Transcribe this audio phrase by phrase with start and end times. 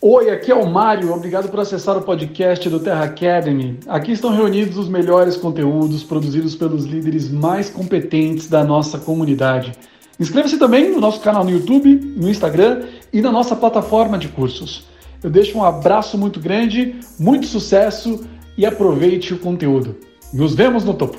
[0.00, 1.12] Oi, aqui é o Mário.
[1.12, 3.80] Obrigado por acessar o podcast do Terra Academy.
[3.88, 9.72] Aqui estão reunidos os melhores conteúdos produzidos pelos líderes mais competentes da nossa comunidade.
[10.20, 14.84] Inscreva-se também no nosso canal no YouTube, no Instagram e na nossa plataforma de cursos.
[15.20, 18.24] Eu deixo um abraço muito grande, muito sucesso
[18.56, 19.96] e aproveite o conteúdo.
[20.32, 21.18] Nos vemos no topo.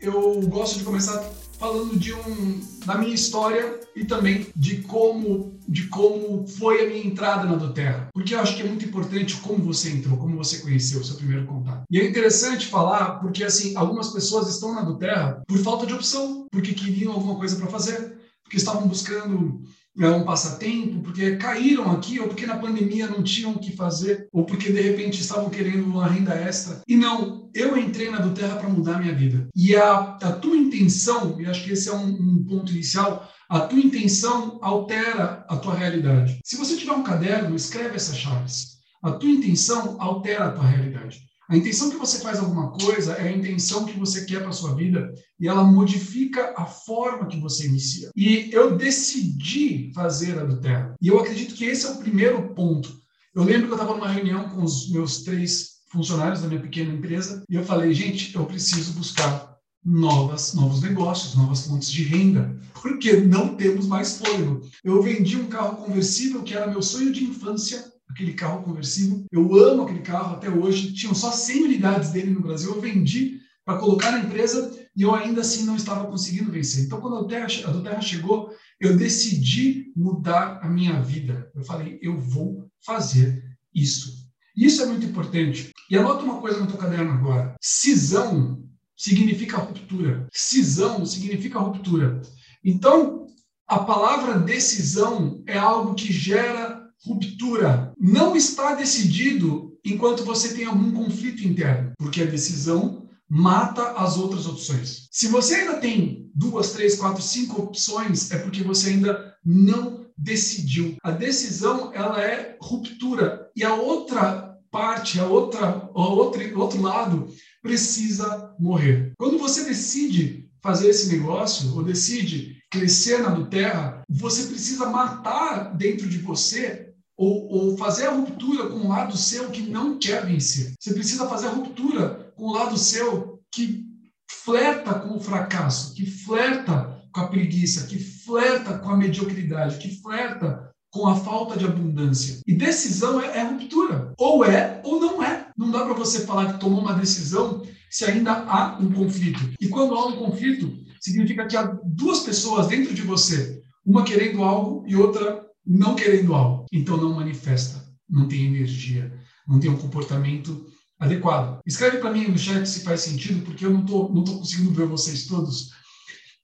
[0.00, 1.24] Eu gosto de começar
[1.58, 7.04] falando de um da minha história e também de como de como foi a minha
[7.04, 10.60] entrada na Doterra, porque eu acho que é muito importante como você entrou, como você
[10.60, 11.82] conheceu o seu primeiro contato.
[11.90, 16.46] E é interessante falar porque assim algumas pessoas estão na Doterra por falta de opção,
[16.50, 19.60] porque queriam alguma coisa para fazer, porque estavam buscando
[19.98, 24.28] é um passatempo, porque caíram aqui, ou porque na pandemia não tinham o que fazer,
[24.32, 26.82] ou porque de repente estavam querendo uma renda extra.
[26.86, 29.48] E não, eu entrei na do Terra para mudar a minha vida.
[29.54, 33.60] E a, a tua intenção, e acho que esse é um, um ponto inicial, a
[33.60, 36.38] tua intenção altera a tua realidade.
[36.44, 38.78] Se você tiver um caderno, escreve essas chaves.
[39.02, 41.27] A tua intenção altera a tua realidade.
[41.48, 44.74] A intenção que você faz alguma coisa é a intenção que você quer para sua
[44.74, 45.10] vida
[45.40, 48.10] e ela modifica a forma que você inicia.
[48.14, 50.94] E eu decidi fazer a do Terra.
[51.00, 53.00] E eu acredito que esse é o primeiro ponto.
[53.34, 56.92] Eu lembro que eu estava numa reunião com os meus três funcionários da minha pequena
[56.92, 62.54] empresa e eu falei, gente, eu preciso buscar novas, novos negócios, novas fontes de renda,
[62.82, 64.60] porque não temos mais fôlego.
[64.84, 69.24] Eu vendi um carro conversível que era meu sonho de infância aquele carro conversível.
[69.30, 70.92] Eu amo aquele carro até hoje.
[70.92, 72.74] Tinham só 100 unidades dele no Brasil.
[72.74, 76.84] Eu vendi para colocar na empresa e eu ainda assim não estava conseguindo vencer.
[76.84, 81.48] Então, quando a Terra, a do chegou, eu decidi mudar a minha vida.
[81.54, 84.26] Eu falei, eu vou fazer isso.
[84.56, 85.70] Isso é muito importante.
[85.88, 87.54] E anota uma coisa no teu caderno agora.
[87.60, 88.64] Cisão
[88.96, 90.26] significa ruptura.
[90.32, 92.20] Cisão significa ruptura.
[92.64, 93.28] Então,
[93.68, 100.92] a palavra decisão é algo que gera ruptura não está decidido enquanto você tem algum
[100.92, 105.08] conflito interno, porque a decisão mata as outras opções.
[105.12, 110.96] Se você ainda tem duas, três, quatro, cinco opções, é porque você ainda não decidiu.
[111.02, 117.28] A decisão ela é ruptura e a outra parte, a outra, outra, outro lado
[117.62, 119.12] precisa morrer.
[119.18, 126.08] Quando você decide fazer esse negócio ou decide crescer na Terra, você precisa matar dentro
[126.08, 126.87] de você
[127.18, 130.72] ou, ou, fazer a ruptura com o lado seu que não quer vencer.
[130.78, 133.84] Você precisa fazer a ruptura com o lado seu que
[134.30, 140.00] flerta com o fracasso, que flerta com a preguiça, que flerta com a mediocridade, que
[140.00, 142.40] flerta com a falta de abundância.
[142.46, 144.14] E decisão é, é ruptura.
[144.16, 145.48] Ou é ou não é.
[145.56, 149.40] Não dá para você falar que tomou uma decisão se ainda há um conflito.
[149.60, 154.44] E quando há um conflito, significa que há duas pessoas dentro de você, uma querendo
[154.44, 159.12] algo e outra não querendo algo, então não manifesta, não tem energia,
[159.46, 160.66] não tem um comportamento
[160.98, 161.60] adequado.
[161.66, 164.72] Escreve para mim no chat se faz sentido, porque eu não estou não tô conseguindo
[164.72, 165.70] ver vocês todos.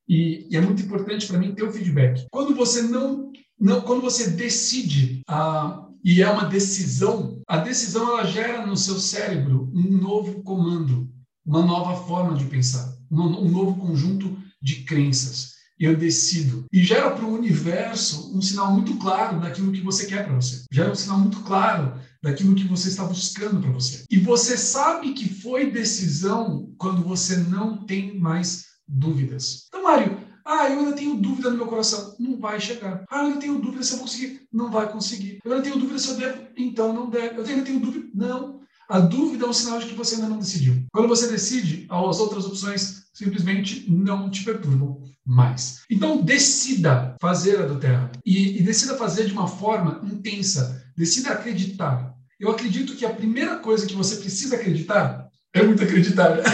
[0.06, 2.26] E, e é muito importante para mim ter o feedback.
[2.30, 8.26] Quando você não, não quando você decide a e é uma decisão, a decisão ela
[8.26, 11.10] gera no seu cérebro um novo comando,
[11.46, 15.53] uma nova forma de pensar, um, um novo conjunto de crenças
[15.84, 16.64] eu decido.
[16.72, 20.64] E gera para o universo um sinal muito claro daquilo que você quer para você.
[20.72, 24.04] Gera um sinal muito claro daquilo que você está buscando para você.
[24.10, 29.66] E você sabe que foi decisão quando você não tem mais dúvidas.
[29.68, 32.14] Então, Mário, ah, eu ainda tenho dúvida no meu coração.
[32.18, 33.04] Não vai chegar.
[33.10, 34.42] Ah, eu ainda tenho dúvida se eu conseguir.
[34.52, 35.38] Não vai conseguir.
[35.44, 36.42] Eu ainda tenho dúvida se eu devo.
[36.56, 37.38] Então, não deve.
[37.38, 38.08] Eu ainda tenho dúvida.
[38.14, 38.60] Não.
[38.88, 40.84] A dúvida é um sinal de que você ainda não decidiu.
[40.92, 45.82] Quando você decide, as outras opções simplesmente não te perturbam mais.
[45.88, 48.10] Então, decida fazer a do Terra.
[48.26, 50.84] E, e decida fazer de uma forma intensa.
[50.96, 52.12] Decida acreditar.
[52.38, 56.38] Eu acredito que a primeira coisa que você precisa acreditar é muito acreditar.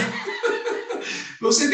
[1.41, 1.67] Você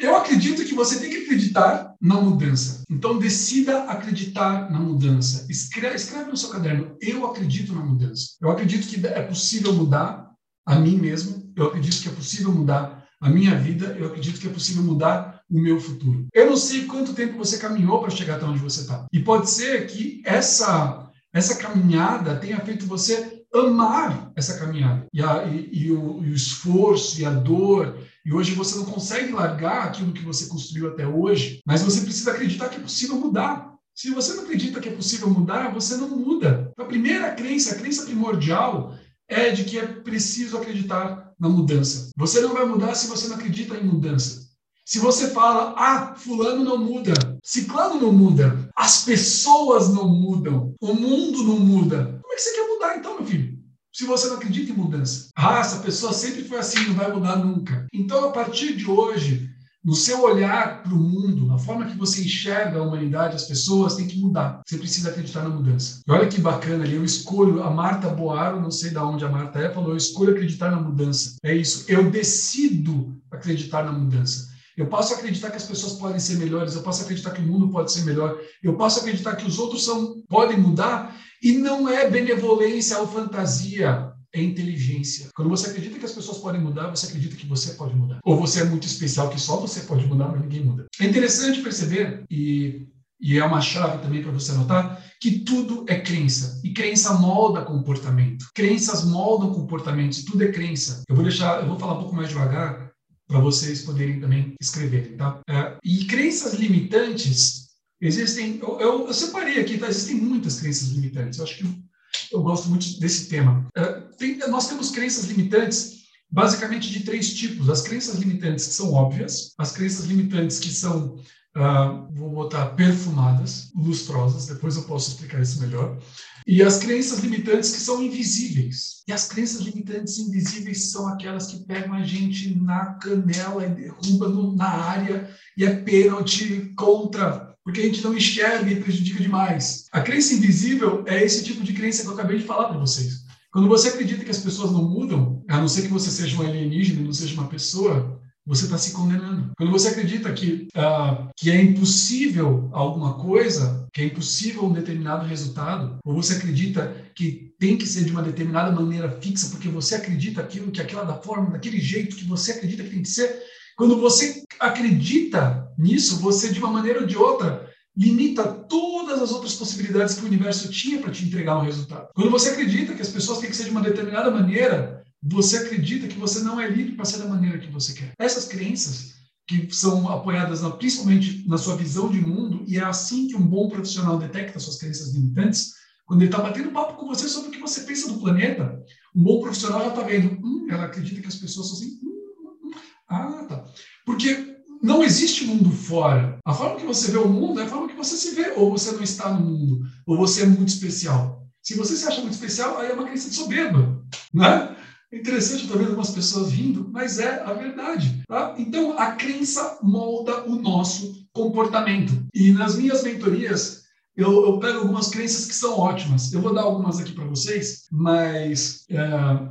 [0.00, 2.84] eu acredito que você tem que acreditar na mudança.
[2.88, 5.46] Então, decida acreditar na mudança.
[5.50, 8.30] Escreve, escreve no seu caderno: Eu acredito na mudança.
[8.40, 10.30] Eu acredito que é possível mudar
[10.64, 11.52] a mim mesmo.
[11.54, 13.96] Eu acredito que é possível mudar a minha vida.
[13.98, 16.26] Eu acredito que é possível mudar o meu futuro.
[16.32, 19.06] Eu não sei quanto tempo você caminhou para chegar até onde você está.
[19.12, 25.06] E pode ser que essa, essa caminhada tenha feito você amar essa caminhada.
[25.12, 28.84] E, a, e, e, o, e o esforço e a dor e hoje você não
[28.84, 33.16] consegue largar aquilo que você construiu até hoje, mas você precisa acreditar que é possível
[33.16, 33.74] mudar.
[33.94, 36.70] Se você não acredita que é possível mudar, você não muda.
[36.78, 38.94] A primeira crença, a crença primordial,
[39.28, 42.10] é de que é preciso acreditar na mudança.
[42.16, 44.50] Você não vai mudar se você não acredita em mudança.
[44.84, 50.94] Se você fala, ah, fulano não muda, ciclano não muda, As pessoas não mudam, o
[50.94, 52.18] mundo não muda.
[52.22, 53.58] Como é que você quer mudar então, meu filho?
[53.92, 55.28] Se você não acredita em mudança.
[55.36, 57.86] Ah, essa pessoa sempre foi assim, não vai mudar nunca.
[57.92, 59.49] Então, a partir de hoje,
[59.82, 63.96] no seu olhar para o mundo, na forma que você enxerga a humanidade, as pessoas,
[63.96, 64.60] tem que mudar.
[64.66, 66.00] Você precisa acreditar na mudança.
[66.06, 69.28] E olha que bacana ali, eu escolho, a Marta Boaro, não sei de onde a
[69.28, 71.36] Marta é, falou, eu escolho acreditar na mudança.
[71.42, 74.50] É isso, eu decido acreditar na mudança.
[74.76, 77.68] Eu posso acreditar que as pessoas podem ser melhores, eu posso acreditar que o mundo
[77.68, 82.08] pode ser melhor, eu posso acreditar que os outros são, podem mudar, e não é
[82.08, 85.28] benevolência ou fantasia é inteligência.
[85.34, 88.20] Quando você acredita que as pessoas podem mudar, você acredita que você pode mudar.
[88.24, 90.86] Ou você é muito especial, que só você pode mudar, mas ninguém muda.
[91.00, 92.86] É interessante perceber, e,
[93.20, 96.60] e é uma chave também para você anotar, que tudo é crença.
[96.64, 98.46] E crença molda comportamento.
[98.54, 101.02] Crenças moldam comportamentos, tudo é crença.
[101.08, 102.90] Eu vou deixar, eu vou falar um pouco mais devagar
[103.26, 105.40] para vocês poderem também escreverem, tá?
[105.48, 107.68] É, e crenças limitantes
[108.00, 108.58] existem.
[108.60, 109.88] Eu, eu, eu separei aqui, tá?
[109.88, 111.38] Existem muitas crenças limitantes.
[111.38, 111.89] Eu acho que
[112.32, 113.66] eu gosto muito desse tema.
[113.74, 116.00] É, tem, nós temos crenças limitantes
[116.30, 117.68] basicamente de três tipos.
[117.68, 121.16] As crenças limitantes que são óbvias, as crenças limitantes que são,
[121.56, 125.98] uh, vou botar, perfumadas, lustrosas, depois eu posso explicar isso melhor,
[126.46, 129.02] e as crenças limitantes que são invisíveis.
[129.06, 134.54] E as crenças limitantes invisíveis são aquelas que pegam a gente na canela e derrubam
[134.54, 139.86] na área e é pênalti contra porque a gente não enxerga e prejudica demais.
[139.92, 143.24] A crença invisível é esse tipo de crença que eu acabei de falar para vocês.
[143.52, 146.46] Quando você acredita que as pessoas não mudam, a não ser que você seja um
[146.46, 149.52] alienígena, não seja uma pessoa, você está se condenando.
[149.56, 155.26] Quando você acredita que, uh, que é impossível alguma coisa, que é impossível um determinado
[155.26, 159.94] resultado, ou você acredita que tem que ser de uma determinada maneira fixa, porque você
[159.94, 163.42] acredita aquilo, que aquela da forma, daquele jeito que você acredita que tem que ser,
[163.76, 169.54] quando você acredita nisso, você, de uma maneira ou de outra, limita todas as outras
[169.54, 172.08] possibilidades que o universo tinha para te entregar um resultado.
[172.14, 176.06] Quando você acredita que as pessoas têm que ser de uma determinada maneira, você acredita
[176.06, 178.12] que você não é livre para ser da maneira que você quer.
[178.18, 179.14] Essas crenças
[179.46, 183.42] que são apoiadas na, principalmente na sua visão de mundo, e é assim que um
[183.42, 185.72] bom profissional detecta suas crenças limitantes,
[186.06, 188.80] quando ele está batendo papo com você sobre o que você pensa do planeta,
[189.14, 192.70] um bom profissional já está vendo, hum, ela acredita que as pessoas são assim, hum,
[193.08, 193.64] ah, tá.
[194.06, 196.38] Porque não existe mundo fora.
[196.44, 198.52] A forma que você vê o mundo é a forma que você se vê.
[198.56, 201.46] Ou você não está no mundo, ou você é muito especial.
[201.62, 204.76] Se você se acha muito especial, aí é uma crença de soberba, né?
[205.12, 208.22] É interessante, vendo algumas pessoas rindo, mas é a verdade.
[208.28, 208.54] Tá?
[208.56, 212.12] Então, a crença molda o nosso comportamento.
[212.32, 213.82] E nas minhas mentorias,
[214.16, 216.32] eu, eu, pego algumas crenças que são ótimas.
[216.32, 218.98] Eu vou dar algumas aqui para vocês, mas é,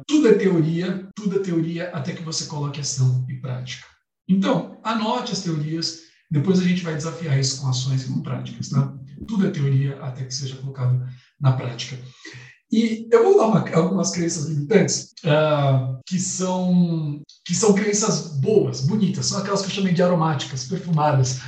[0.08, 3.86] tudo é teoria, tudo é teoria até que você coloque ação e prática.
[4.30, 8.70] Então, anote as teorias, depois a gente vai desafiar isso com ações e com práticas,
[8.70, 8.94] tá?
[9.28, 11.04] Tudo é teoria até que seja colocado
[11.42, 11.98] na prática.
[12.72, 18.82] E eu vou dar uma, algumas crenças limitantes uh, que são que são crenças boas,
[18.82, 21.40] bonitas, são aquelas que eu chamei de aromáticas, perfumadas.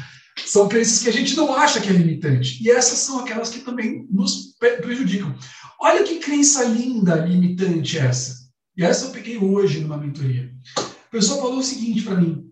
[0.43, 2.63] São crenças que a gente não acha que é limitante.
[2.63, 5.35] E essas são aquelas que também nos prejudicam.
[5.79, 8.49] Olha que crença linda, limitante essa.
[8.75, 10.51] E essa eu peguei hoje numa mentoria.
[10.77, 12.50] A pessoa falou o seguinte para mim: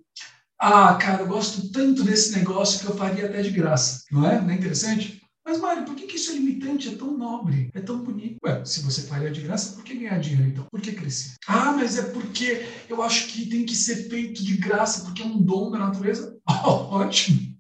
[0.60, 4.04] Ah, cara, eu gosto tanto desse negócio que eu faria até de graça.
[4.12, 4.42] Não é?
[4.42, 5.22] Não é interessante?
[5.46, 6.90] Mas, Mário, por que, que isso é limitante?
[6.90, 8.38] É tão nobre, é tão bonito.
[8.46, 10.66] Ué, se você faria de graça, por que ganhar dinheiro então?
[10.70, 11.34] Por que crescer?
[11.48, 15.25] Ah, mas é porque eu acho que tem que ser feito de graça, porque é
[15.25, 16.38] um dom da natureza.
[16.66, 17.56] Oh, ótimo.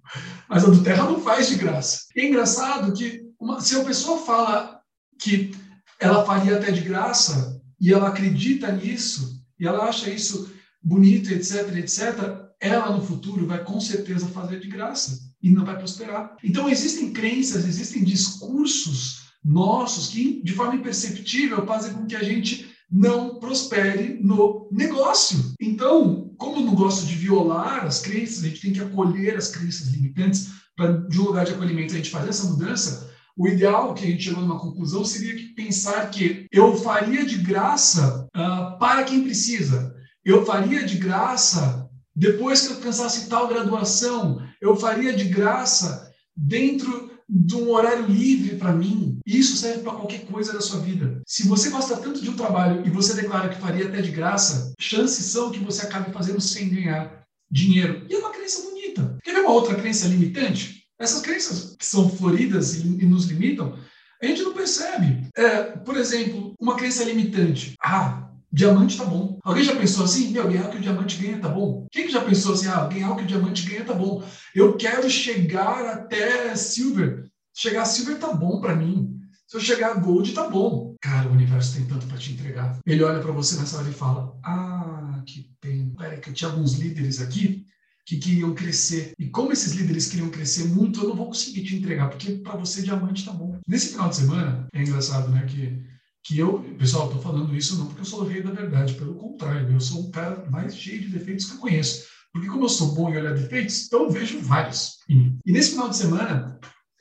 [0.49, 2.05] Mas a do Terra não faz de graça.
[2.15, 4.81] E é engraçado que uma, se a pessoa fala
[5.17, 5.51] que
[5.99, 10.51] ela faria até de graça e ela acredita nisso e ela acha isso
[10.81, 15.77] bonito, etc, etc, ela no futuro vai com certeza fazer de graça e não vai
[15.77, 16.35] prosperar.
[16.43, 22.69] Então existem crenças, existem discursos nossos que de forma imperceptível fazem com que a gente
[22.91, 25.53] não prospere no negócio.
[25.61, 29.49] Então, como eu não gosto de violar as crenças, a gente tem que acolher as
[29.49, 33.09] crenças limitantes para, de um lugar de acolhimento, a gente fazer essa mudança.
[33.37, 37.37] O ideal, que a gente chegou numa conclusão, seria que pensar que eu faria de
[37.37, 39.95] graça uh, para quem precisa.
[40.25, 41.88] Eu faria de graça
[42.19, 44.45] depois que eu alcançasse tal graduação.
[44.59, 49.19] Eu faria de graça dentro de um horário livre para mim.
[49.25, 51.21] Isso serve para qualquer coisa da sua vida.
[51.25, 54.73] Se você gosta tanto de um trabalho e você declara que faria até de graça,
[54.77, 58.05] chances são que você acabe fazendo sem ganhar dinheiro.
[58.09, 59.17] E é uma crença bonita.
[59.23, 60.83] Quer ver uma outra crença limitante?
[60.99, 63.79] Essas crenças que são floridas e, nos limitam,
[64.21, 65.25] a gente não percebe.
[65.37, 67.75] É, por exemplo, uma crença limitante.
[67.81, 69.39] Ah, Diamante tá bom.
[69.43, 70.31] Alguém já pensou assim?
[70.31, 71.87] Meu, ganhar o que o diamante ganha tá bom.
[71.91, 72.67] Quem que já pensou assim?
[72.67, 74.23] Ah, ganhar o que o diamante ganha tá bom.
[74.55, 77.29] Eu quero chegar até silver.
[77.59, 79.19] Chegar a Silver tá bom para mim.
[79.45, 80.95] Se eu chegar a Gold, tá bom.
[81.01, 82.79] Cara, o universo tem tanto para te entregar.
[82.85, 85.91] Ele olha para você nessa hora e fala: Ah, que pena.
[85.97, 87.65] Pera, que eu tinha alguns líderes aqui
[88.05, 89.11] que queriam crescer.
[89.19, 92.55] E como esses líderes queriam crescer muito, eu não vou conseguir te entregar, porque para
[92.55, 93.59] você diamante tá bom.
[93.67, 95.83] Nesse final de semana, é engraçado, né, que
[96.29, 99.15] que eu, pessoal, estou falando isso não porque eu sou o rei da verdade, pelo
[99.15, 102.05] contrário, eu sou o cara mais cheio de defeitos que eu conheço.
[102.31, 105.39] Porque como eu sou bom em olhar defeitos, eu vejo vários em mim.
[105.43, 106.59] E nesse final de semana,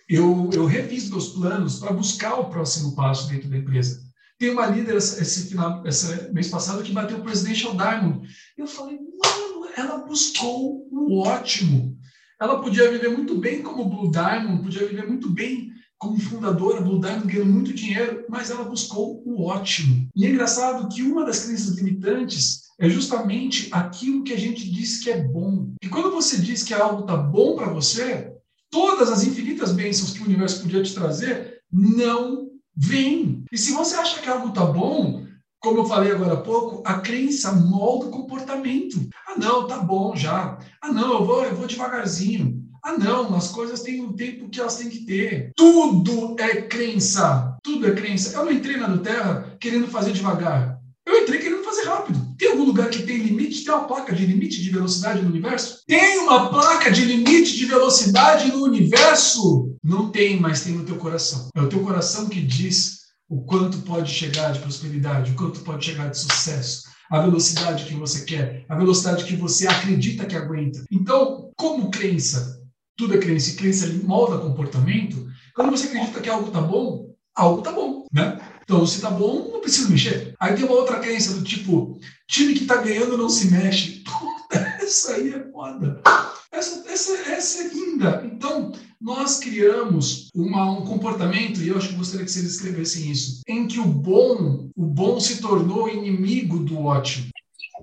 [0.08, 4.00] eu, eu refiz meus planos para buscar o próximo passo dentro da empresa.
[4.38, 8.26] Tem uma líder esse final, esse mês passado que bateu o Presidential Diamond.
[8.56, 11.98] Eu falei, mano, ela buscou o ótimo.
[12.40, 17.00] Ela podia viver muito bem como Blue Diamond, podia viver muito bem como fundadora, Blue
[17.00, 20.08] Diamond ganhando muito dinheiro, mas ela buscou o ótimo.
[20.14, 25.00] E é engraçado que uma das crenças limitantes é justamente aquilo que a gente diz
[25.00, 25.72] que é bom.
[25.82, 28.32] E quando você diz que algo está bom para você,
[28.70, 33.44] todas as infinitas bênçãos que o universo podia te trazer não vêm.
[33.50, 35.26] E se você acha que algo está bom,
[35.58, 39.08] como eu falei agora há pouco, a crença molda o comportamento.
[39.26, 40.56] Ah, não, tá bom já.
[40.80, 42.67] Ah, não, eu vou, eu vou devagarzinho.
[42.88, 45.50] Ah, não, as coisas têm o tempo que elas têm que ter.
[45.54, 47.54] Tudo é crença.
[47.62, 48.34] Tudo é crença.
[48.34, 50.78] Eu não entrei na Terra querendo fazer devagar.
[51.06, 52.34] Eu entrei querendo fazer rápido.
[52.38, 53.62] Tem algum lugar que tem limite?
[53.62, 55.82] Tem uma placa de limite de velocidade no universo?
[55.86, 59.76] Tem uma placa de limite de velocidade no universo?
[59.84, 61.50] Não tem, mas tem no teu coração.
[61.54, 65.84] É o teu coração que diz o quanto pode chegar de prosperidade, o quanto pode
[65.84, 70.82] chegar de sucesso, a velocidade que você quer, a velocidade que você acredita que aguenta.
[70.90, 72.57] Então, como crença,
[72.98, 75.24] tudo é crença e crença molda comportamento,
[75.54, 78.38] quando você acredita que algo tá bom, algo tá bom, né?
[78.64, 80.34] Então, se tá bom, não precisa mexer.
[80.38, 84.02] Aí tem uma outra crença do tipo, time que tá ganhando não se mexe.
[84.04, 86.02] Puta, essa aí é foda.
[86.50, 88.22] Essa, essa, essa é linda.
[88.26, 93.42] Então, nós criamos uma, um comportamento, e eu acho que gostaria que vocês escrevessem isso,
[93.46, 97.28] em que o bom, o bom se tornou inimigo do ótimo.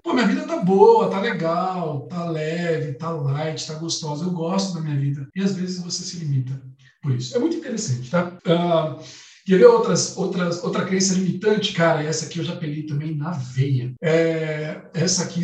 [0.05, 4.23] Pô, minha vida tá boa, tá legal, tá leve, tá light, tá gostosa.
[4.23, 5.27] Eu gosto da minha vida.
[5.35, 6.61] E às vezes você se limita
[7.01, 7.35] por isso.
[7.35, 8.37] É muito interessante, tá?
[8.45, 9.03] Uh,
[9.45, 12.03] Quer ver outras, outras, outra crença limitante, cara?
[12.03, 13.93] Essa aqui eu já peguei também na veia.
[14.01, 15.41] É, essa aqui,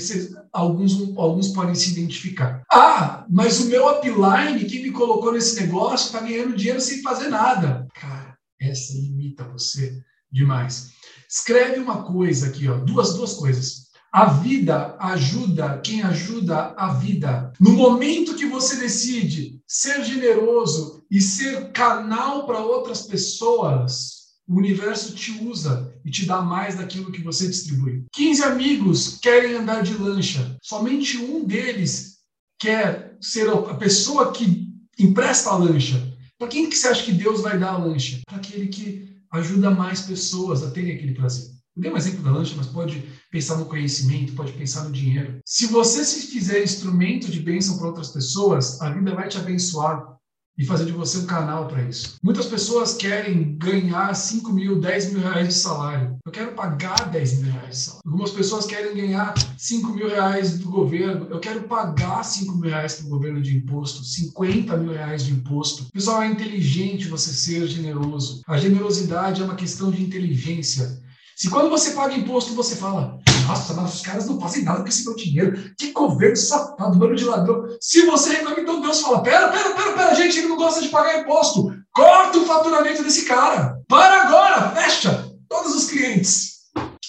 [0.52, 2.64] alguns, alguns podem se identificar.
[2.72, 7.30] Ah, mas o meu upline, que me colocou nesse negócio, está ganhando dinheiro sem fazer
[7.30, 7.88] nada.
[7.94, 10.02] Cara, essa limita você
[10.32, 10.94] demais.
[11.30, 13.81] Escreve uma coisa aqui, ó, duas, duas coisas.
[14.12, 17.54] A vida ajuda quem ajuda a vida.
[17.58, 25.16] No momento que você decide ser generoso e ser canal para outras pessoas, o universo
[25.16, 28.04] te usa e te dá mais daquilo que você distribui.
[28.12, 30.58] 15 amigos querem andar de lancha.
[30.62, 32.18] Somente um deles
[32.60, 36.12] quer ser a pessoa que empresta a lancha.
[36.38, 38.20] Para quem que você acha que Deus vai dar a lancha?
[38.26, 41.61] Para aquele que ajuda mais pessoas a terem aquele prazer.
[41.76, 43.02] Eu dei um exemplo da lancha, mas pode
[43.32, 45.40] pensar no conhecimento, pode pensar no dinheiro.
[45.46, 50.18] Se você se fizer instrumento de bênção para outras pessoas, a vida vai te abençoar
[50.58, 52.18] e fazer de você um canal para isso.
[52.22, 56.18] Muitas pessoas querem ganhar 5 mil, 10 mil reais de salário.
[56.26, 58.02] Eu quero pagar 10 mil reais de salário.
[58.06, 61.28] Algumas pessoas querem ganhar 5 mil reais do governo.
[61.30, 65.32] Eu quero pagar 5 mil reais para o governo de imposto, 50 mil reais de
[65.32, 65.86] imposto.
[65.94, 68.42] Pessoal, é inteligente você ser generoso.
[68.46, 71.02] A generosidade é uma questão de inteligência.
[71.42, 73.18] Se quando você paga imposto, você fala,
[73.48, 75.74] nossa, mas os caras não fazem nada com esse meu dinheiro.
[75.76, 77.66] Que governo safado, bando de ladrão.
[77.82, 80.90] Se você reclama, então Deus fala, pera, pera, pera, pera, gente, ele não gosta de
[80.90, 81.76] pagar imposto.
[81.96, 83.76] Corta o faturamento desse cara.
[83.88, 86.58] Para agora, fecha todos os clientes.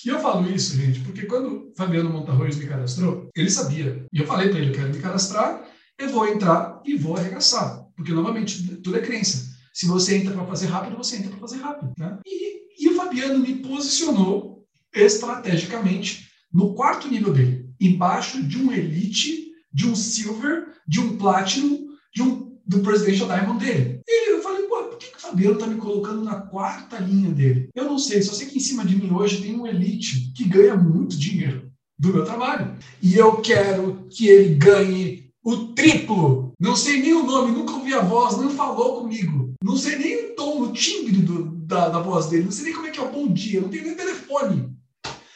[0.03, 4.07] E eu falo isso, gente, porque quando Fabiano Montarroz me cadastrou, ele sabia.
[4.11, 5.63] E eu falei para ele, eu quero me cadastrar,
[5.99, 7.85] eu vou entrar e vou arregaçar.
[7.95, 9.53] Porque, novamente, tudo é crença.
[9.75, 11.93] Se você entra para fazer rápido, você entra para fazer rápido.
[11.99, 12.19] Né?
[12.27, 19.53] E e o Fabiano me posicionou estrategicamente no quarto nível dele, embaixo de um Elite,
[19.73, 24.01] de um Silver, de um Platinum, de um, do Presidential Diamond dele.
[24.07, 27.31] E eu falei, pô, por que, que o Fabiano está me colocando na quarta linha
[27.31, 27.69] dele?
[27.75, 30.45] Eu não sei, só sei que em cima de mim hoje tem um Elite que
[30.45, 32.77] ganha muito dinheiro do meu trabalho.
[33.01, 36.52] E eu quero que ele ganhe o triplo.
[36.63, 39.53] Não sei nem o nome, nunca ouvi a voz, não falou comigo.
[39.65, 42.73] Não sei nem o tom, o timbre do, da, da voz dele, não sei nem
[42.73, 44.71] como é que é o bom dia, não tenho nem telefone.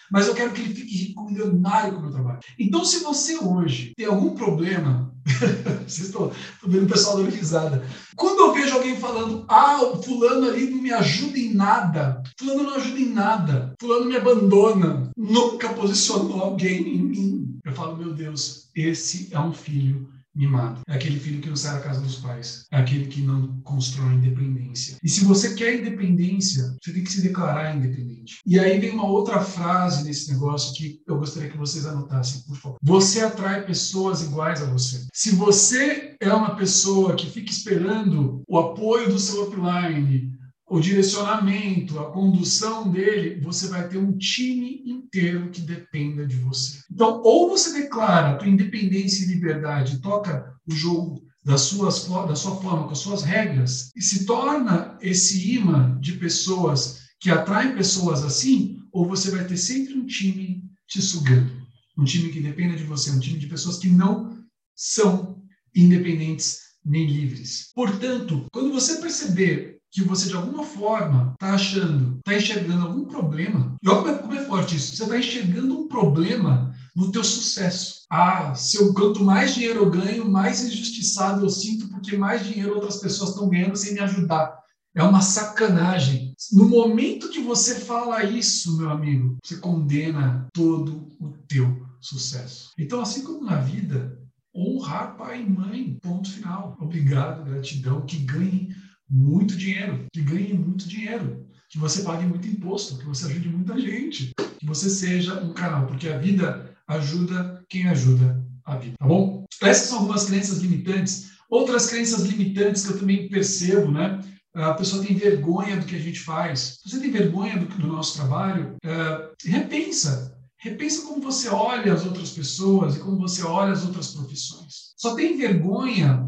[0.08, 2.38] Mas eu quero que ele fique rico, milionário com o meu trabalho.
[2.56, 5.12] Então, se você hoje tem algum problema,
[5.84, 6.30] vocês estão,
[6.64, 7.84] vendo o pessoal dando risada.
[8.14, 12.62] Quando eu vejo alguém falando, ah, o fulano ali não me ajuda em nada, fulano
[12.62, 17.58] não ajuda em nada, fulano me abandona, nunca posicionou alguém em mim.
[17.64, 20.82] Eu falo, meu Deus, esse é um filho mimado.
[20.86, 22.66] É aquele filho que não sai da casa dos pais.
[22.70, 24.98] É aquele que não constrói independência.
[25.02, 28.40] E se você quer independência, você tem que se declarar independente.
[28.46, 32.56] E aí vem uma outra frase nesse negócio que eu gostaria que vocês anotassem, por
[32.56, 32.78] favor.
[32.82, 35.06] Você atrai pessoas iguais a você.
[35.12, 40.35] Se você é uma pessoa que fica esperando o apoio do seu upline,
[40.68, 46.80] o direcionamento, a condução dele, você vai ter um time inteiro que dependa de você.
[46.90, 52.34] Então, ou você declara a tua independência e liberdade, toca o jogo das suas, da
[52.34, 57.76] sua forma, com as suas regras, e se torna esse imã de pessoas que atraem
[57.76, 61.64] pessoas assim, ou você vai ter sempre um time te sugando.
[61.96, 64.44] Um time que dependa de você, um time de pessoas que não
[64.74, 65.40] são
[65.74, 67.70] independentes nem livres.
[67.74, 73.74] Portanto, quando você perceber que você de alguma forma está achando, está enxergando algum problema.
[73.82, 74.94] E olha como é, forte isso.
[74.94, 78.02] Você está enxergando um problema no teu sucesso.
[78.10, 82.74] Ah, se eu quanto mais dinheiro eu ganho, mais injustiçado eu sinto porque mais dinheiro
[82.74, 84.54] outras pessoas estão ganhando sem me ajudar.
[84.94, 86.34] É uma sacanagem.
[86.52, 92.68] No momento que você fala isso, meu amigo, você condena todo o teu sucesso.
[92.78, 94.20] Então, assim como na vida,
[94.54, 96.76] honrar pai e mãe, ponto final.
[96.78, 98.76] Obrigado, gratidão, que ganhe
[99.08, 103.78] muito dinheiro, que ganhe muito dinheiro, que você pague muito imposto, que você ajude muita
[103.78, 109.06] gente, que você seja um canal, porque a vida ajuda quem ajuda a vida, tá
[109.06, 109.44] bom?
[109.62, 111.30] Essas são algumas crenças limitantes.
[111.48, 114.20] Outras crenças limitantes que eu também percebo, né?
[114.54, 116.78] A pessoa tem vergonha do que a gente faz.
[116.84, 118.76] Você tem vergonha do, do nosso trabalho?
[118.84, 120.36] Uh, repensa.
[120.56, 124.94] Repensa como você olha as outras pessoas e como você olha as outras profissões.
[124.96, 126.26] Só tem vergonha.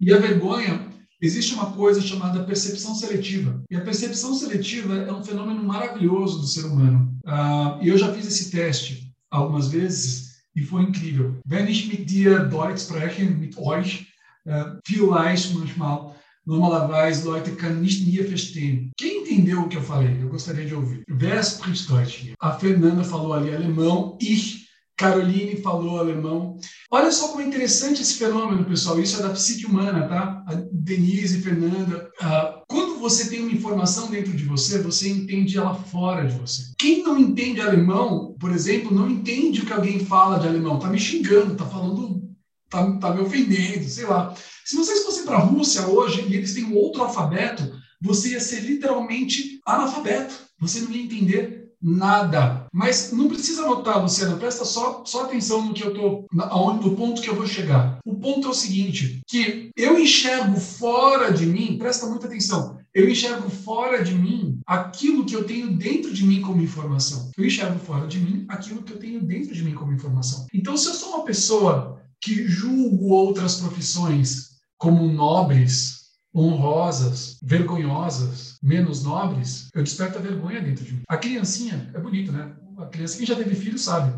[0.00, 0.88] E a vergonha
[1.20, 3.62] Existe uma coisa chamada percepção seletiva.
[3.70, 7.16] E a percepção seletiva é um fenômeno maravilhoso do ser humano.
[7.24, 11.38] Uh, e eu já fiz esse teste algumas vezes e foi incrível.
[11.46, 14.06] Wenn ich mit dir Deutsch spreche, mit euch,
[14.46, 18.90] uh, vielleicht manchmal, normalerweise Leute kann nicht mehr verstehen.
[18.98, 20.22] Quem entendeu o que eu falei?
[20.22, 21.02] Eu gostaria de ouvir.
[21.08, 22.32] Wer spricht Deutsch?
[22.40, 24.65] A Fernanda falou ali alemão, ich
[24.96, 26.58] Caroline falou alemão.
[26.90, 28.98] Olha só como é interessante esse fenômeno, pessoal.
[28.98, 30.42] Isso é da psique humana, tá?
[30.46, 32.10] A Denise, Fernanda.
[32.20, 36.72] Uh, quando você tem uma informação dentro de você, você entende ela fora de você.
[36.78, 40.78] Quem não entende alemão, por exemplo, não entende o que alguém fala de alemão.
[40.78, 42.22] Tá me xingando, tá falando,
[42.70, 44.34] tá, tá me ofendendo, sei lá.
[44.64, 48.40] Se vocês fossem para a Rússia hoje e eles têm um outro alfabeto, você ia
[48.40, 50.34] ser literalmente analfabeto.
[50.58, 52.66] Você não ia entender nada.
[52.72, 56.96] Mas não precisa anotar, Luciano, presta só, só atenção no que eu tô, aonde, no
[56.96, 57.98] ponto que eu vou chegar.
[58.04, 63.08] O ponto é o seguinte, que eu enxergo fora de mim, presta muita atenção, eu
[63.08, 67.30] enxergo fora de mim aquilo que eu tenho dentro de mim como informação.
[67.36, 70.46] Eu enxergo fora de mim aquilo que eu tenho dentro de mim como informação.
[70.54, 76.05] Então, se eu sou uma pessoa que julgo outras profissões como nobres,
[76.36, 81.02] honrosas, vergonhosas, menos nobres, eu desperto a vergonha dentro de mim.
[81.08, 82.52] A criancinha, é bonito, né?
[82.78, 84.12] A criança, quem já teve filho sabe.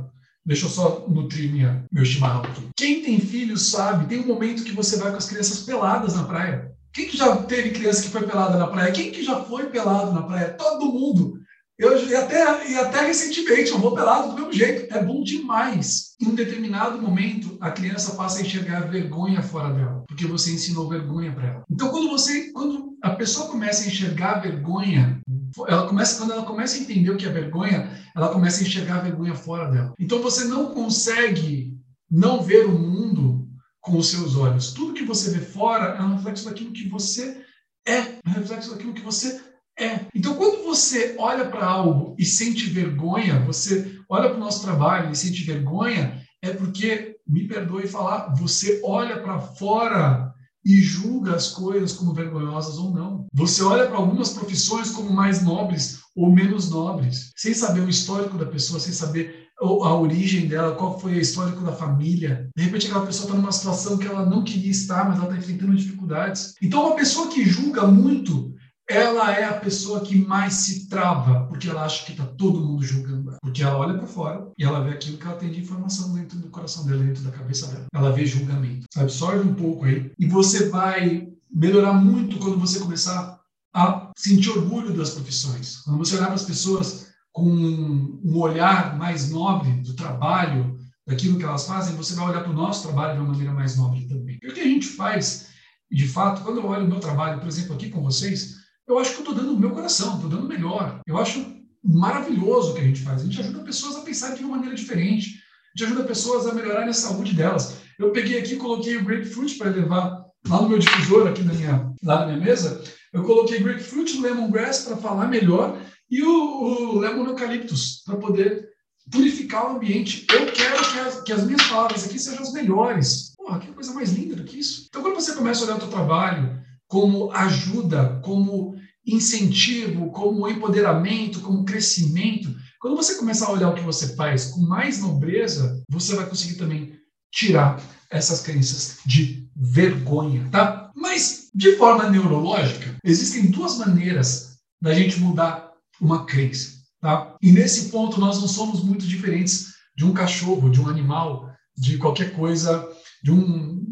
[0.44, 2.68] Deixa eu só nutrir minha, meu chimarrão aqui.
[2.76, 6.24] Quem tem filho sabe, tem um momento que você vai com as crianças peladas na
[6.24, 6.72] praia.
[6.92, 8.90] Quem que já teve criança que foi pelada na praia?
[8.90, 10.54] Quem que já foi pelado na praia?
[10.54, 11.37] Todo mundo.
[11.78, 14.92] Eu, e, até, e até recentemente, eu vou pelado do mesmo jeito.
[14.92, 16.16] É bom demais.
[16.20, 20.88] Em um determinado momento, a criança passa a enxergar vergonha fora dela, porque você ensinou
[20.88, 21.64] vergonha para ela.
[21.70, 25.20] Então, quando você, quando a pessoa começa a enxergar vergonha,
[25.68, 28.98] ela começa, quando ela começa a entender o que é vergonha, ela começa a enxergar
[28.98, 29.94] vergonha fora dela.
[30.00, 31.78] Então, você não consegue
[32.10, 33.48] não ver o mundo
[33.80, 34.72] com os seus olhos.
[34.72, 37.40] Tudo que você vê fora é um reflexo daquilo que você
[37.86, 39.40] é, é um reflexo daquilo que você
[39.78, 40.00] é.
[40.14, 45.12] Então, quando você olha para algo e sente vergonha, você olha para o nosso trabalho
[45.12, 50.32] e sente vergonha, é porque, me perdoe falar, você olha para fora
[50.64, 53.26] e julga as coisas como vergonhosas ou não.
[53.32, 58.36] Você olha para algumas profissões como mais nobres ou menos nobres, sem saber o histórico
[58.36, 62.48] da pessoa, sem saber a origem dela, qual foi o histórico da família.
[62.56, 65.38] De repente, aquela pessoa está numa situação que ela não queria estar, mas ela está
[65.38, 66.54] enfrentando dificuldades.
[66.62, 68.54] Então, uma pessoa que julga muito
[68.88, 72.82] ela é a pessoa que mais se trava, porque ela acha que está todo mundo
[72.82, 73.38] julgando ela.
[73.42, 76.38] Porque ela olha para fora e ela vê aquilo que ela tem de informação dentro
[76.38, 77.86] do coração dela, dentro da cabeça dela.
[77.94, 78.86] Ela vê julgamento.
[78.96, 83.38] Absorve um pouco aí e você vai melhorar muito quando você começar
[83.74, 85.82] a sentir orgulho das profissões.
[85.82, 91.44] Quando você olhar para as pessoas com um olhar mais nobre do trabalho, daquilo que
[91.44, 94.38] elas fazem, você vai olhar para o nosso trabalho de uma maneira mais nobre também.
[94.42, 95.48] E o que a gente faz,
[95.90, 98.57] de fato, quando eu olho o meu trabalho, por exemplo, aqui com vocês,
[98.88, 101.00] eu acho que eu estou dando o meu coração, estou dando o melhor.
[101.06, 101.44] Eu acho
[101.84, 103.20] maravilhoso o que a gente faz.
[103.20, 105.36] A gente ajuda pessoas a pensar de uma maneira diferente.
[105.36, 107.76] A gente ajuda pessoas a melhorarem a saúde delas.
[107.98, 111.92] Eu peguei aqui, coloquei o grapefruit para levar lá no meu difusor, aqui na minha,
[112.02, 112.82] lá na minha mesa.
[113.12, 115.78] Eu coloquei grapefruit, lemongrass para falar melhor
[116.10, 118.68] e o, o lemon eucaliptus para poder
[119.10, 120.26] purificar o ambiente.
[120.30, 123.34] Eu quero que as, que as, minhas palavras aqui sejam as melhores.
[123.36, 124.86] Porra, que coisa mais linda do que isso.
[124.88, 128.74] Então, quando você começa a olhar o seu trabalho como ajuda, como
[129.06, 134.60] incentivo, como empoderamento, como crescimento, quando você começar a olhar o que você faz com
[134.60, 136.92] mais nobreza, você vai conseguir também
[137.32, 140.90] tirar essas crenças de vergonha, tá?
[140.94, 147.36] Mas, de forma neurológica, existem duas maneiras da gente mudar uma crença, tá?
[147.42, 151.98] E nesse ponto nós não somos muito diferentes de um cachorro, de um animal, de
[151.98, 152.88] qualquer coisa,
[153.22, 153.87] de um,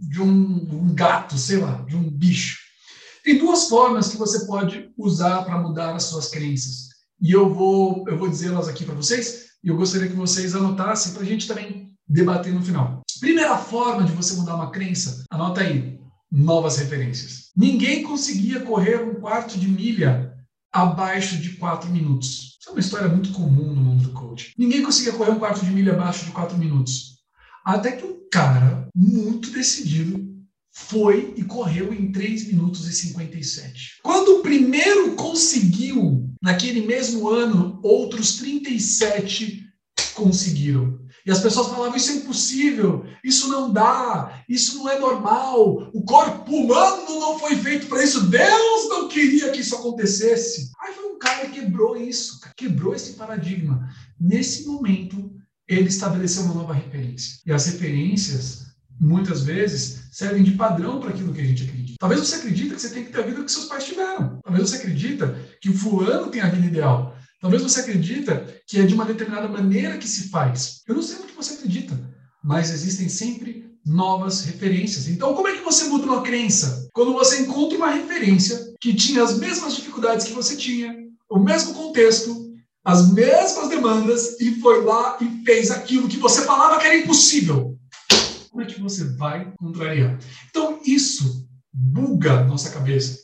[0.00, 2.58] de um, gato, sei lá, de um bicho.
[3.24, 6.88] Tem duas formas que você pode usar para mudar as suas crenças
[7.20, 11.12] e eu vou, eu vou dizê-las aqui para vocês, e eu gostaria que vocês anotassem
[11.12, 13.02] para a gente também debater no final.
[13.20, 15.98] Primeira forma de você mudar uma crença, anota aí,
[16.30, 17.50] novas referências.
[17.56, 20.32] Ninguém conseguia correr um quarto de milha
[20.72, 22.56] abaixo de quatro minutos.
[22.60, 24.52] Isso é uma história muito comum no mundo do coaching.
[24.56, 27.18] Ninguém conseguia correr um quarto de milha abaixo de quatro minutos.
[27.64, 30.28] Até que um cara muito decidido
[30.72, 33.98] foi e correu em 3 minutos e 57.
[34.02, 39.66] Quando o primeiro conseguiu, naquele mesmo ano, outros 37
[40.14, 40.98] conseguiram.
[41.26, 46.02] E as pessoas falavam: Isso é impossível, isso não dá, isso não é normal, o
[46.04, 50.70] corpo humano não foi feito para isso, Deus não queria que isso acontecesse.
[50.80, 53.88] Aí foi um cara que quebrou isso, quebrou esse paradigma.
[54.18, 55.37] Nesse momento,
[55.68, 57.38] ele estabeleceu uma nova referência.
[57.46, 58.68] E as referências
[59.00, 61.98] muitas vezes, servem de padrão para aquilo que a gente acredita.
[62.00, 64.40] Talvez você acredita que você tem que ter a vida que seus pais tiveram.
[64.42, 67.16] Talvez você acredita que o fulano tem a vida ideal.
[67.40, 70.82] Talvez você acredita que é de uma determinada maneira que se faz.
[70.88, 71.98] Eu não sei no que você acredita,
[72.42, 75.08] mas existem sempre novas referências.
[75.08, 76.88] Então, como é que você muda uma crença?
[76.92, 80.94] Quando você encontra uma referência que tinha as mesmas dificuldades que você tinha,
[81.30, 82.47] o mesmo contexto,
[82.88, 87.78] as mesmas demandas e foi lá e fez aquilo que você falava que era impossível
[88.58, 90.18] como é que você vai contrariar?
[90.50, 93.16] Então, isso buga nossa cabeça.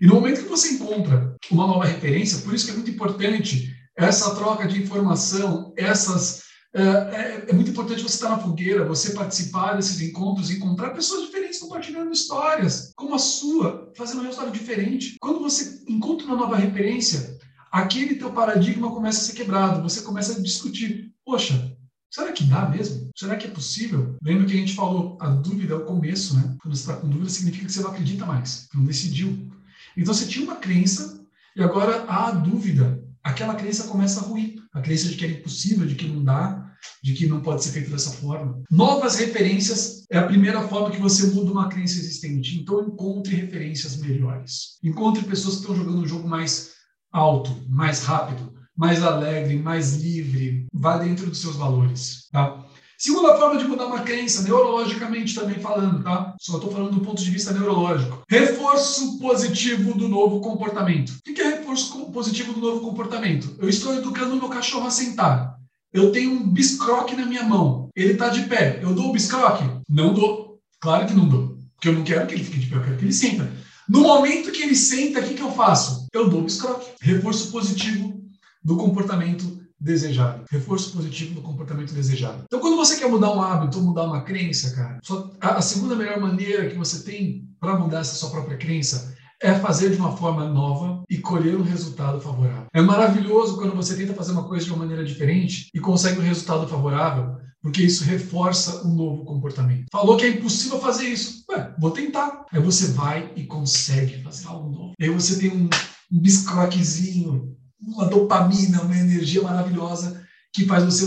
[0.00, 3.72] E no momento que você encontra uma nova referência, por isso que é muito importante
[3.96, 6.42] essa troca de informação, essas.
[6.74, 11.26] É, é, é muito importante você estar na fogueira, você participar desses encontros, encontrar pessoas
[11.26, 15.16] diferentes compartilhando histórias, como a sua, fazendo um resultado diferente.
[15.20, 17.38] Quando você encontra uma nova referência,
[17.70, 21.12] aquele teu paradigma começa a ser quebrado, você começa a discutir.
[21.24, 21.76] Poxa,
[22.12, 23.08] Será que dá mesmo?
[23.16, 24.16] Será que é possível?
[24.20, 26.56] Lembra que a gente falou, a dúvida é o começo, né?
[26.60, 29.48] Quando você está com dúvida, significa que você não acredita mais, não decidiu.
[29.96, 33.00] Então você tinha uma crença e agora há a dúvida.
[33.22, 34.56] Aquela crença começa a ruir.
[34.72, 37.70] A crença de que é impossível, de que não dá, de que não pode ser
[37.70, 38.60] feito dessa forma.
[38.70, 42.58] Novas referências é a primeira forma que você muda uma crença existente.
[42.58, 44.78] Então encontre referências melhores.
[44.82, 46.72] Encontre pessoas que estão jogando um jogo mais
[47.12, 52.64] alto, mais rápido, mais alegre, mais livre, vá dentro dos seus valores, tá?
[52.96, 56.34] Segunda forma de mudar uma crença, neurologicamente também falando, tá?
[56.38, 58.22] Só estou falando do ponto de vista neurológico.
[58.28, 61.16] Reforço positivo do novo comportamento.
[61.26, 63.56] O que é reforço positivo do novo comportamento?
[63.58, 65.56] Eu estou educando meu cachorro a sentar.
[65.90, 67.88] Eu tenho um biscroque na minha mão.
[67.96, 68.80] Ele está de pé.
[68.82, 69.64] Eu dou o biscroque?
[69.88, 70.60] Não dou.
[70.78, 71.56] Claro que não dou.
[71.74, 73.50] Porque eu não quero que ele fique de pé, eu quero que ele senta.
[73.90, 76.06] No momento que ele senta, o que, que eu faço?
[76.12, 76.88] Eu dou o biscroque.
[77.00, 78.22] Reforço positivo
[78.62, 80.44] do comportamento desejado.
[80.48, 82.44] Reforço positivo do comportamento desejado.
[82.44, 85.00] Então, quando você quer mudar um hábito mudar uma crença, cara,
[85.40, 89.54] a, a segunda melhor maneira que você tem para mudar essa sua própria crença é
[89.54, 92.66] fazer de uma forma nova e colher um resultado favorável.
[92.74, 96.24] É maravilhoso quando você tenta fazer uma coisa de uma maneira diferente e consegue um
[96.24, 99.86] resultado favorável, porque isso reforça um novo comportamento.
[99.90, 101.44] Falou que é impossível fazer isso.
[101.50, 102.44] Ué, vou tentar.
[102.52, 104.92] Aí você vai e consegue fazer algo novo.
[105.00, 105.68] Aí você tem um,
[106.12, 110.22] um biscroquezinho uma dopamina, uma energia maravilhosa
[110.52, 111.06] que faz você,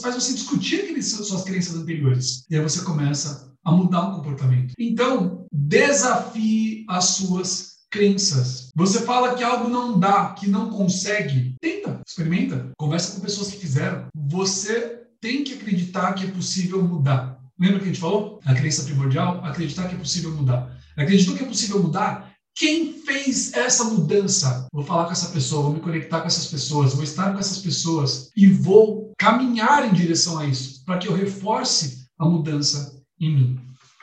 [0.00, 2.44] faz você discutir aquelas suas crenças anteriores.
[2.48, 4.74] E aí você começa a mudar o comportamento.
[4.78, 8.70] Então, desafie as suas crenças.
[8.74, 13.58] Você fala que algo não dá, que não consegue, tenta, experimenta, conversa com pessoas que
[13.58, 14.06] fizeram.
[14.14, 17.40] Você tem que acreditar que é possível mudar.
[17.58, 18.38] Lembra que a gente falou?
[18.44, 20.76] A crença primordial, acreditar que é possível mudar.
[20.96, 22.25] Acreditou que é possível mudar?
[22.56, 24.66] Quem fez essa mudança?
[24.72, 27.58] Vou falar com essa pessoa, vou me conectar com essas pessoas, vou estar com essas
[27.58, 33.34] pessoas e vou caminhar em direção a isso, para que eu reforce a mudança em
[33.34, 33.60] mim.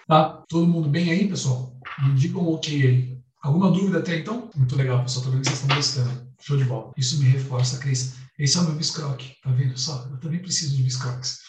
[0.07, 0.43] Tá?
[0.47, 1.75] Todo mundo bem aí, pessoal?
[2.03, 3.17] Me digam ok aí.
[3.41, 4.47] Alguma dúvida até então?
[4.55, 5.25] Muito legal, pessoal.
[5.25, 6.27] Tô vendo que vocês estão gostando.
[6.39, 6.91] Show de bola.
[6.95, 8.15] Isso me reforça crença.
[8.37, 9.33] Esse é o meu biscroque.
[9.43, 10.07] Tá vendo só?
[10.11, 11.39] Eu também preciso de biscroques.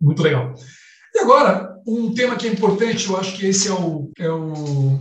[0.00, 0.54] Muito legal.
[1.12, 5.00] E agora, um tema que é importante, eu acho que esse é o, é o,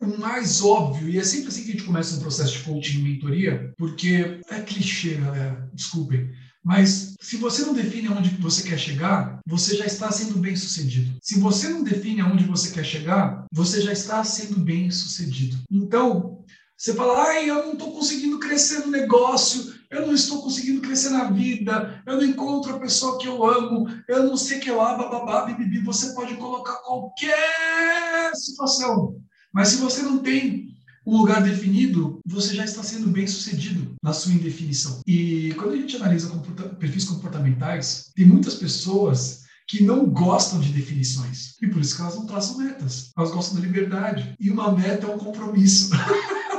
[0.00, 2.98] o mais óbvio, e é sempre assim que a gente começa um processo de coaching
[2.98, 6.30] e mentoria, porque é clichê, galera, desculpem.
[6.64, 11.16] Mas se você não define aonde você quer chegar, você já está sendo bem sucedido.
[11.22, 15.56] Se você não define aonde você quer chegar, você já está sendo bem sucedido.
[15.70, 16.44] Então,
[16.76, 21.10] você fala, ai, eu não estou conseguindo crescer no negócio, eu não estou conseguindo crescer
[21.10, 24.94] na vida, eu não encontro a pessoa que eu amo, eu não sei que lá,
[24.94, 25.80] bababá, bibibi.
[25.80, 29.16] Você pode colocar qualquer situação.
[29.52, 30.68] Mas se você não tem
[31.06, 35.00] um lugar definido, você já está sendo bem sucedido na sua indefinição.
[35.06, 40.70] E quando a gente analisa comporta perfis comportamentais, tem muitas pessoas que não gostam de
[40.70, 41.54] definições.
[41.62, 43.10] E por isso que elas não traçam metas.
[43.16, 44.34] Elas gostam da liberdade.
[44.38, 45.90] E uma meta é um compromisso.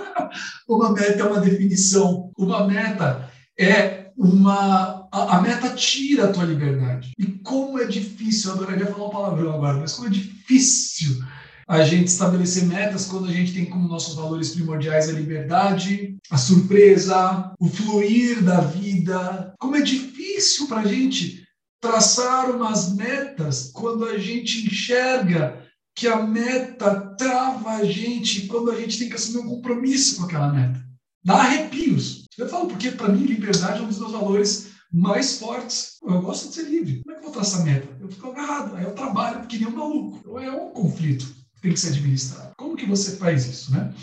[0.68, 2.32] uma meta é uma definição.
[2.38, 5.08] Uma meta é uma.
[5.12, 7.14] A, a, meta tira a tua liberdade.
[7.18, 11.24] E como é difícil, eu adoraria falar um palavrão agora, mas como é difícil
[11.70, 16.36] a gente estabelecer metas quando a gente tem como nossos valores primordiais a liberdade, a
[16.36, 19.54] surpresa, o fluir da vida.
[19.60, 21.44] Como é difícil para a gente
[21.80, 25.64] traçar umas metas quando a gente enxerga
[25.96, 30.24] que a meta trava a gente quando a gente tem que assumir um compromisso com
[30.24, 30.84] aquela meta.
[31.24, 32.24] Dá arrepios.
[32.36, 35.98] Eu falo porque, para mim, liberdade é um dos meus valores mais fortes.
[36.02, 37.04] Eu gosto de ser livre.
[37.04, 37.88] Como é que eu vou traçar meta?
[38.00, 38.76] Eu fico agarrado.
[38.76, 40.18] Aí eu trabalho que nem um maluco.
[40.20, 42.52] Então é um conflito tem que ser administrado.
[42.58, 43.94] Como que você faz isso, né?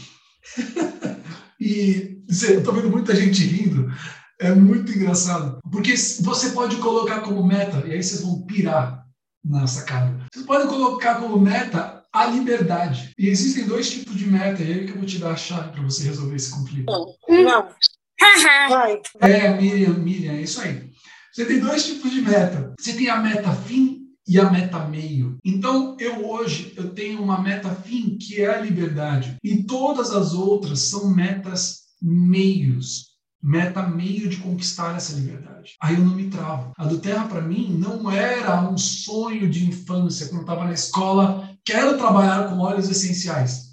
[1.60, 3.90] e eu estou vendo muita gente rindo,
[4.38, 9.06] é muito engraçado, porque você pode colocar como meta, e aí vocês vão pirar
[9.44, 13.12] na sacada, vocês podem colocar como meta a liberdade.
[13.18, 15.70] E existem dois tipos de meta, e aí que eu vou te dar a chave
[15.70, 16.90] para você resolver esse conflito.
[16.90, 17.68] Não.
[19.20, 20.90] é, Miriam, Miriam, é isso aí.
[21.32, 22.72] Você tem dois tipos de meta.
[22.80, 23.95] Você tem a meta fim
[24.26, 25.38] e a meta meio.
[25.44, 30.32] Então, eu hoje eu tenho uma meta fim que é a liberdade e todas as
[30.32, 33.14] outras são metas meios.
[33.42, 35.74] Meta meio de conquistar essa liberdade.
[35.80, 36.72] Aí eu não me travo.
[36.76, 40.72] A do Terra, para mim, não era um sonho de infância, quando eu estava na
[40.72, 41.48] escola.
[41.64, 43.66] Quero trabalhar com óleos essenciais.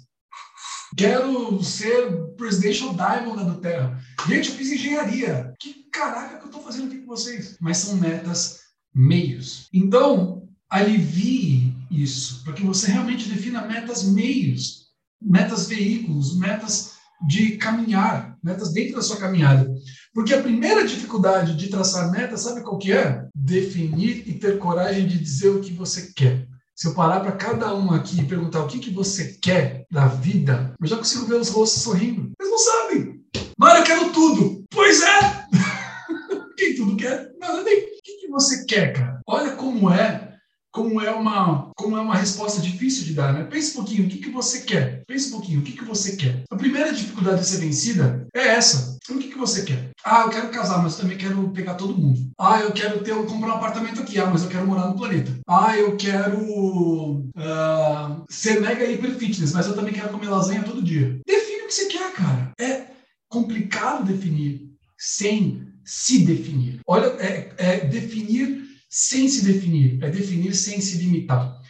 [0.96, 3.98] Quero ser Presidential Diamond na do Terra.
[4.28, 5.52] Gente, eu fiz engenharia.
[5.58, 7.56] Que caraca que eu estou fazendo aqui com vocês?
[7.60, 8.60] Mas são metas
[8.94, 9.68] meios.
[9.72, 14.88] Então, alivie isso, para que você realmente defina metas meios,
[15.20, 16.94] metas veículos, metas
[17.26, 19.72] de caminhar, metas dentro da sua caminhada.
[20.12, 23.26] Porque a primeira dificuldade de traçar metas, sabe qual que é?
[23.34, 26.46] Definir e ter coragem de dizer o que você quer.
[26.76, 30.08] Se eu parar para cada um aqui e perguntar o que, que você quer da
[30.08, 32.32] vida, eu já consigo ver os rostos sorrindo.
[32.38, 33.24] Eles não sabem.
[33.56, 34.64] Mário, eu quero tudo.
[34.70, 35.46] Pois é!
[36.58, 37.78] Quem tudo quer, nada nem.
[37.78, 39.20] O que, que você quer, cara?
[39.26, 40.33] Olha como é
[40.74, 43.44] como é uma, como é uma resposta difícil de dar, né?
[43.44, 45.04] Pense um pouquinho, o que, que você quer?
[45.06, 46.42] Pense um pouquinho, o que, que você quer?
[46.50, 48.98] A primeira dificuldade de ser vencida é essa.
[49.08, 49.90] O que, que você quer?
[50.04, 52.28] Ah, eu quero casar, mas também quero pegar todo mundo.
[52.36, 55.32] Ah, eu quero ter, comprar um apartamento aqui, ah, mas eu quero morar no planeta.
[55.46, 60.82] Ah, eu quero uh, ser mega hiper fitness, mas eu também quero comer lasanha todo
[60.82, 61.20] dia.
[61.24, 62.52] Define o que você quer, cara.
[62.58, 62.86] É
[63.28, 66.80] complicado definir sem se definir.
[66.84, 71.60] Olha, é, é definir sem se definir, é definir sem se limitar.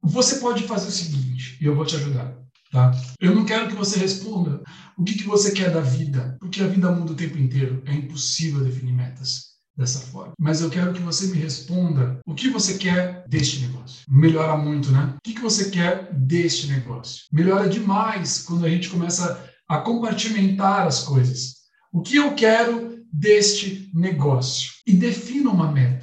[0.00, 2.38] Você pode fazer o seguinte, e eu vou te ajudar.
[2.70, 2.92] Tá?
[3.20, 4.62] Eu não quero que você responda
[4.96, 7.82] o que, que você quer da vida, porque a vida muda o tempo inteiro.
[7.84, 10.34] É impossível definir metas dessa forma.
[10.38, 14.04] Mas eu quero que você me responda o que você quer deste negócio.
[14.08, 15.14] Melhora muito, né?
[15.16, 17.24] O que, que você quer deste negócio?
[17.32, 21.56] Melhora demais quando a gente começa a compartimentar as coisas.
[21.92, 24.70] O que eu quero deste negócio?
[24.86, 26.01] E defina uma meta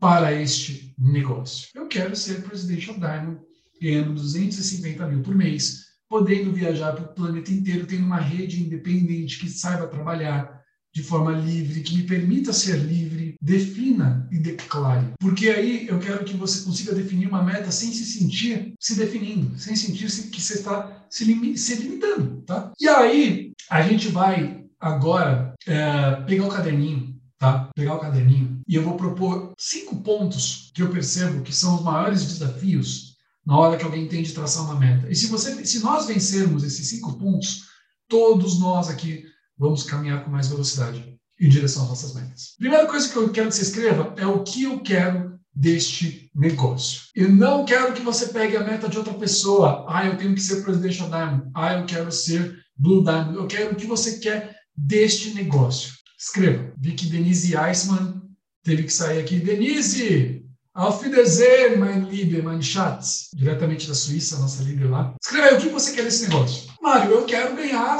[0.00, 1.68] para este negócio.
[1.74, 3.38] Eu quero ser Presidential Diamond,
[3.80, 9.38] ganhando 250 mil por mês, podendo viajar para o planeta inteiro, tendo uma rede independente
[9.38, 10.58] que saiba trabalhar
[10.92, 15.12] de forma livre, que me permita ser livre, defina e declare.
[15.20, 19.56] Porque aí eu quero que você consiga definir uma meta sem se sentir se definindo,
[19.58, 22.72] sem sentir que você está se, se limitando, tá?
[22.80, 26.99] E aí a gente vai agora é, pegar o caderninho
[27.40, 27.70] tá?
[27.74, 31.82] Pegar o caderninho e eu vou propor cinco pontos que eu percebo que são os
[31.82, 35.10] maiores desafios na hora que alguém tem de traçar uma meta.
[35.10, 37.62] E se você, se nós vencermos esses cinco pontos,
[38.06, 39.24] todos nós aqui
[39.58, 42.54] vamos caminhar com mais velocidade em direção às nossas metas.
[42.58, 47.02] Primeira coisa que eu quero que você escreva é o que eu quero deste negócio.
[47.16, 49.86] Eu não quero que você pegue a meta de outra pessoa.
[49.88, 51.50] Ah, eu tenho que ser Presidential Diamond.
[51.54, 53.36] Ah, eu quero ser Blue Diamond.
[53.36, 55.99] Eu quero o que você quer deste negócio.
[56.20, 56.70] Escreva.
[56.76, 58.20] Vi que Denise Eisman
[58.62, 59.40] teve que sair aqui.
[59.40, 63.30] Denise, Auf Wiedersehen, mein Liebe, mein Schatz.
[63.34, 65.14] Diretamente da Suíça, nossa líder lá.
[65.22, 66.70] Escreve aí o que você quer nesse negócio.
[66.82, 67.98] Mário, eu quero ganhar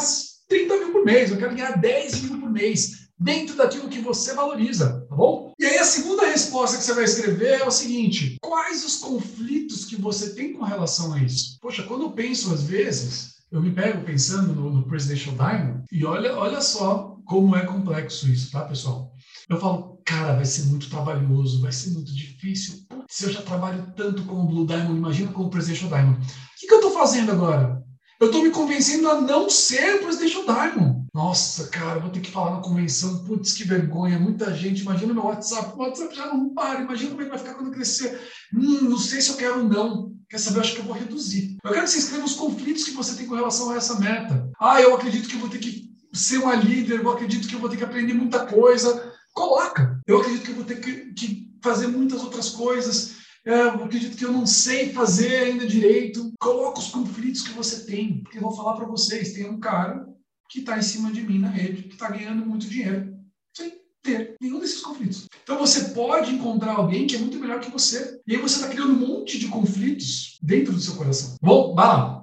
[0.49, 4.35] 30 mil por mês, eu quero ganhar 10 mil por mês, dentro daquilo que você
[4.35, 5.55] valoriza, tá bom?
[5.59, 9.87] E aí a segunda resposta que você vai escrever é o seguinte: quais os conflitos
[9.87, 11.57] que você tem com relação a isso?
[11.61, 16.05] Poxa, quando eu penso às vezes, eu me pego pensando no, no Presidential Diamond e
[16.05, 19.15] olha, olha só como é complexo isso, tá, pessoal?
[19.49, 22.85] Eu falo, cara, vai ser muito trabalhoso, vai ser muito difícil.
[23.09, 26.19] Se eu já trabalho tanto como Blue Diamond, imagina como Presidential Diamond.
[26.27, 26.27] O
[26.59, 27.81] que, que eu estou fazendo agora?
[28.21, 31.07] Eu estou me convencendo a não ser Presidential Diamond.
[31.15, 33.23] Nossa, cara, vou ter que falar na convenção.
[33.23, 34.19] Putz, que vergonha.
[34.19, 34.83] Muita gente.
[34.83, 35.73] Imagina meu WhatsApp.
[35.77, 36.81] O WhatsApp já não para.
[36.81, 38.21] Imagina como é que vai ficar quando crescer.
[38.53, 40.13] Hum, não sei se eu quero ou não.
[40.29, 40.59] Quer saber?
[40.59, 41.59] Eu acho que eu vou reduzir.
[41.63, 44.51] Eu quero que você escreva os conflitos que você tem com relação a essa meta.
[44.61, 47.01] Ah, eu acredito que eu vou ter que ser uma líder.
[47.01, 49.13] Eu acredito que eu vou ter que aprender muita coisa.
[49.33, 50.01] Coloca.
[50.07, 53.21] Eu acredito que eu vou ter que, que fazer muitas outras coisas.
[53.45, 56.33] É, eu acredito que eu não sei fazer ainda direito.
[56.39, 60.07] Coloca os conflitos que você tem, porque eu vou falar para vocês: tem um cara
[60.49, 63.15] que está em cima de mim na rede, que está ganhando muito dinheiro,
[63.57, 65.27] sem ter nenhum desses conflitos.
[65.43, 68.69] Então você pode encontrar alguém que é muito melhor que você, e aí você está
[68.69, 71.37] criando um monte de conflitos dentro do seu coração.
[71.41, 72.20] Bom, vá lá.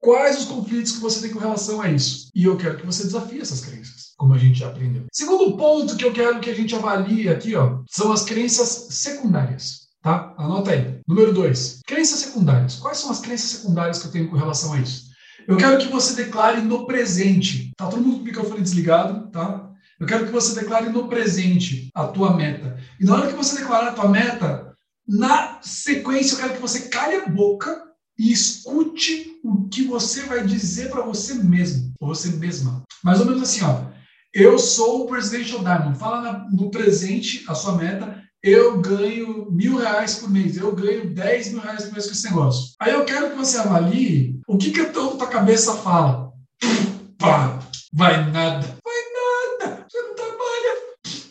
[0.00, 2.30] Quais os conflitos que você tem com relação a isso?
[2.34, 5.06] E eu quero que você desafie essas crenças, como a gente já aprendeu.
[5.12, 9.88] Segundo ponto que eu quero que a gente avalie aqui, ó, são as crenças secundárias.
[10.00, 10.34] Tá?
[10.38, 11.00] Anota aí.
[11.06, 12.76] Número dois, crenças secundárias.
[12.76, 15.08] Quais são as crenças secundárias que eu tenho com relação a isso?
[15.46, 17.72] Eu quero que você declare no presente.
[17.76, 19.68] Tá todo mundo com o microfone desligado, tá?
[19.98, 22.78] Eu quero que você declare no presente a tua meta.
[23.00, 24.72] E na hora que você declarar a tua meta,
[25.06, 27.87] na sequência eu quero que você cale a boca
[28.18, 32.82] e escute o que você vai dizer para você mesmo, ou você mesma.
[33.04, 33.86] Mais ou menos assim, ó.
[34.34, 35.98] Eu sou o Presidential Diamond.
[35.98, 38.22] Fala no presente a sua meta.
[38.42, 40.56] Eu ganho mil reais por mês.
[40.56, 42.74] Eu ganho dez mil reais por mês com esse negócio.
[42.80, 46.32] Aí eu quero que você avalie o que que a tua cabeça fala.
[47.16, 47.58] Pá,
[47.92, 48.76] vai nada.
[48.84, 49.86] Vai nada.
[49.88, 50.76] Você não trabalha.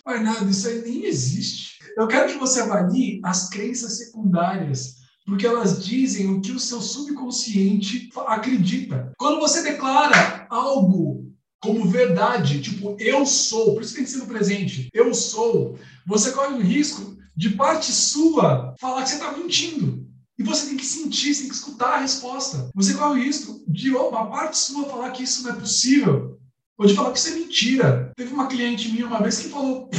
[0.05, 0.49] Vai nada.
[0.49, 1.77] Isso aí nem existe.
[1.95, 6.79] Eu quero que você avalie as crenças secundárias porque elas dizem o que o seu
[6.79, 9.11] subconsciente acredita.
[9.17, 11.29] Quando você declara algo
[11.61, 16.31] como verdade, tipo, eu sou, por isso tem que ser no presente, eu sou, você
[16.31, 20.07] corre o risco de parte sua falar que você está mentindo.
[20.39, 22.69] E você tem que sentir, você tem que escutar a resposta.
[22.73, 26.39] Você corre o risco de uma parte sua falar que isso não é possível,
[26.77, 28.11] ou de falar que isso é mentira.
[28.15, 29.89] Teve uma cliente minha uma vez que falou: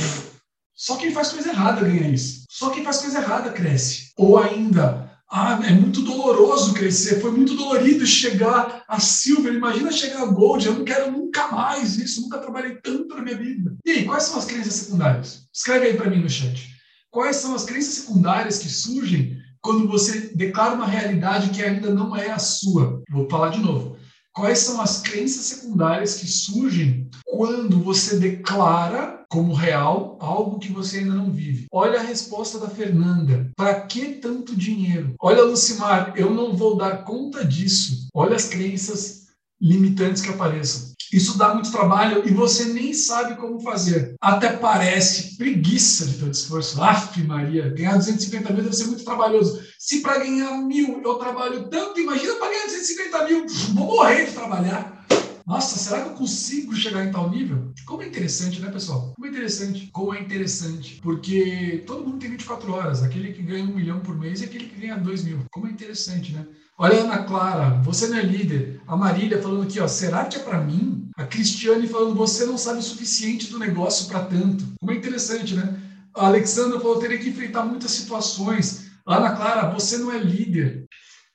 [0.75, 2.45] só quem faz coisa errada ganha isso.
[2.49, 4.13] Só quem faz coisa errada cresce.
[4.17, 9.53] Ou ainda, ah, é muito doloroso crescer, foi muito dolorido chegar a Silver.
[9.53, 13.37] Imagina chegar a Gold, eu não quero nunca mais isso, nunca trabalhei tanto na minha
[13.37, 13.77] vida.
[13.85, 15.43] E aí, quais são as crenças secundárias?
[15.53, 16.75] Escreve aí para mim no chat.
[17.11, 22.17] Quais são as crenças secundárias que surgem quando você declara uma realidade que ainda não
[22.17, 23.03] é a sua?
[23.11, 23.98] Vou falar de novo.
[24.39, 30.99] Quais são as crenças secundárias que surgem quando você declara como real algo que você
[30.99, 31.67] ainda não vive?
[31.73, 33.51] Olha a resposta da Fernanda.
[33.57, 35.13] Para que tanto dinheiro?
[35.21, 38.07] Olha, Lucimar, eu não vou dar conta disso.
[38.15, 39.27] Olha as crenças
[39.61, 40.93] limitantes que apareçam.
[41.13, 44.15] Isso dá muito trabalho e você nem sabe como fazer.
[44.21, 46.83] Até parece preguiça de tanto esforço.
[46.83, 49.61] Aff, Maria, ganhar 250 mil deve ser muito trabalhoso.
[49.79, 53.47] Se para ganhar mil eu trabalho tanto, imagina para ganhar 250 mil.
[53.75, 54.99] Vou morrer de trabalhar.
[55.49, 57.73] Nossa, será que eu consigo chegar em tal nível?
[57.87, 59.15] Como é interessante, né, pessoal?
[59.15, 59.89] Como é interessante.
[59.91, 61.01] Como é interessante.
[61.03, 63.03] Porque todo mundo tem 24 horas.
[63.03, 65.39] Aquele que ganha um milhão por mês e aquele que ganha dois mil.
[65.51, 66.47] Como é interessante, né?
[66.81, 68.81] Olha a Ana Clara, você não é líder.
[68.87, 71.11] A Marília falando aqui, ó, será que é para mim?
[71.17, 74.65] A Cristiane falando, você não sabe o suficiente do negócio para tanto.
[74.79, 75.77] Como é interessante, né?
[76.15, 78.93] A Alexandra falou, teria que enfrentar muitas situações.
[79.05, 80.85] Ana Clara, você não é líder.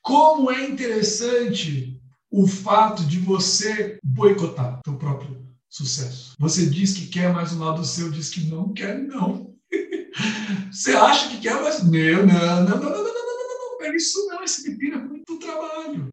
[0.02, 2.00] Como é interessante
[2.32, 6.36] o fato de você boicotar seu próprio sucesso.
[6.40, 9.54] Você diz que quer, mas o lado seu diz que não quer, não.
[10.72, 13.96] você acha que quer, mas meu, não, não, não, não, não, não, não, não, não,
[13.96, 16.10] isso não, esse pepino é muito trabalho.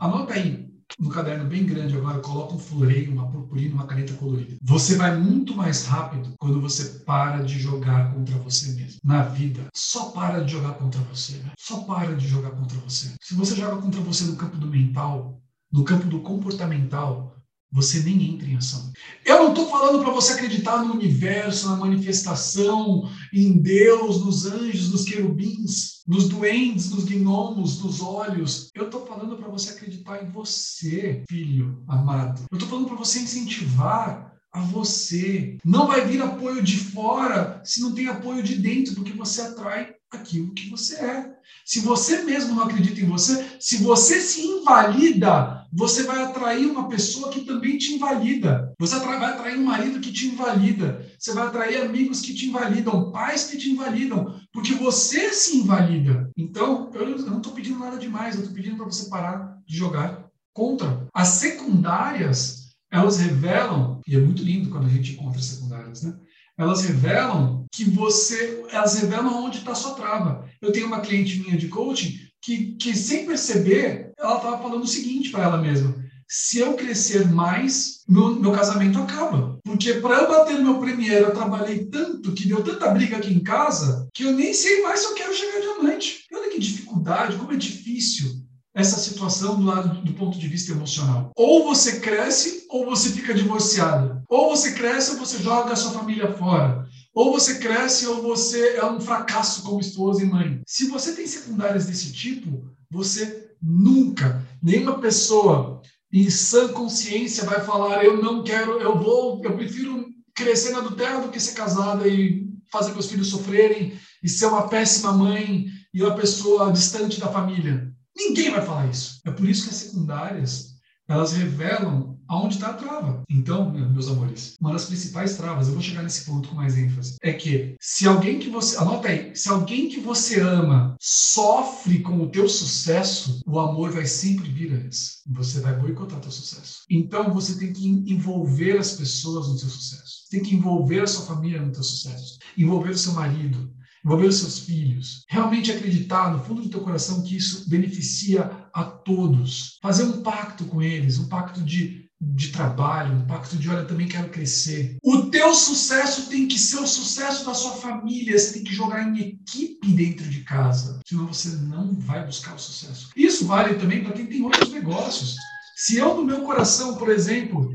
[0.00, 0.68] Anota aí
[0.98, 4.56] no caderno bem grande agora, coloca um floreio, uma purpurina, uma caneta colorida.
[4.62, 9.00] Você vai muito mais rápido quando você para de jogar contra você mesmo.
[9.04, 11.36] Na vida, só para de jogar contra você.
[11.36, 11.52] Né?
[11.58, 13.14] Só para de jogar contra você.
[13.20, 17.37] Se você joga contra você no campo do mental, no campo do comportamental,
[17.70, 18.90] você nem entra em ação.
[19.24, 24.90] Eu não estou falando para você acreditar no universo, na manifestação, em Deus, nos anjos,
[24.90, 28.70] nos querubins, nos duendes, nos gnomos, nos olhos.
[28.74, 32.42] Eu estou falando para você acreditar em você, filho amado.
[32.50, 35.58] Eu estou falando para você incentivar a você.
[35.64, 39.94] Não vai vir apoio de fora se não tem apoio de dentro, porque você atrai
[40.10, 41.30] aquilo que você é.
[41.64, 46.88] Se você mesmo não acredita em você, se você se invalida, você vai atrair uma
[46.88, 48.72] pessoa que também te invalida.
[48.78, 51.06] Você vai atrair um marido que te invalida.
[51.18, 56.30] Você vai atrair amigos que te invalidam, pais que te invalidam, porque você se invalida.
[56.36, 60.26] Então, eu não estou pedindo nada demais, eu estou pedindo para você parar de jogar
[60.54, 61.06] contra.
[61.12, 66.14] As secundárias, elas revelam, e é muito lindo quando a gente encontra secundárias, né?
[66.56, 70.44] Elas revelam que você, elas revelam onde está a sua trava.
[70.60, 74.88] Eu tenho uma cliente minha de coaching que, que sem perceber, ela estava falando o
[74.88, 75.94] seguinte para ela mesma:
[76.28, 79.58] se eu crescer mais, meu, meu casamento acaba.
[79.64, 83.32] Porque para eu bater no meu premier, eu trabalhei tanto, que deu tanta briga aqui
[83.32, 86.24] em casa, que eu nem sei mais se eu quero chegar diamante.
[86.32, 91.32] Olha que dificuldade, como é difícil essa situação do lado do ponto de vista emocional.
[91.36, 94.22] Ou você cresce ou você fica divorciado.
[94.28, 96.86] Ou você cresce ou você joga a sua família fora.
[97.18, 100.62] Ou você cresce ou você é um fracasso como esposa e mãe.
[100.64, 108.04] Se você tem secundárias desse tipo, você nunca, nenhuma pessoa em sã consciência vai falar
[108.04, 112.46] eu não quero, eu vou, eu prefiro crescer na terra do que ser casada e
[112.70, 117.92] fazer meus filhos sofrerem e ser uma péssima mãe e uma pessoa distante da família.
[118.16, 119.20] Ninguém vai falar isso.
[119.26, 120.68] É por isso que as secundárias
[121.08, 123.22] elas revelam aonde está a trava.
[123.28, 127.16] Então, meus amores, uma das principais travas, eu vou chegar nesse ponto com mais ênfase,
[127.22, 132.20] é que se alguém que você, anota aí, se alguém que você ama sofre com
[132.20, 135.22] o teu sucesso, o amor vai sempre vir antes.
[135.26, 136.82] Você vai boicotar teu sucesso.
[136.90, 140.28] Então, você tem que envolver as pessoas no seu sucesso.
[140.30, 142.38] Tem que envolver a sua família no teu sucesso.
[142.56, 143.72] Envolver o seu marido,
[144.04, 148.84] envolver os seus filhos, realmente acreditar no fundo do teu coração que isso beneficia a
[148.84, 153.84] todos, fazer um pacto com eles, um pacto de de trabalho, um pacto de olha,
[153.84, 154.96] também quero crescer.
[155.04, 159.06] O teu sucesso tem que ser o sucesso da sua família, você tem que jogar
[159.06, 163.10] em equipe dentro de casa, senão você não vai buscar o sucesso.
[163.16, 165.36] Isso vale também para quem tem outros negócios.
[165.76, 167.70] Se eu no meu coração, por exemplo,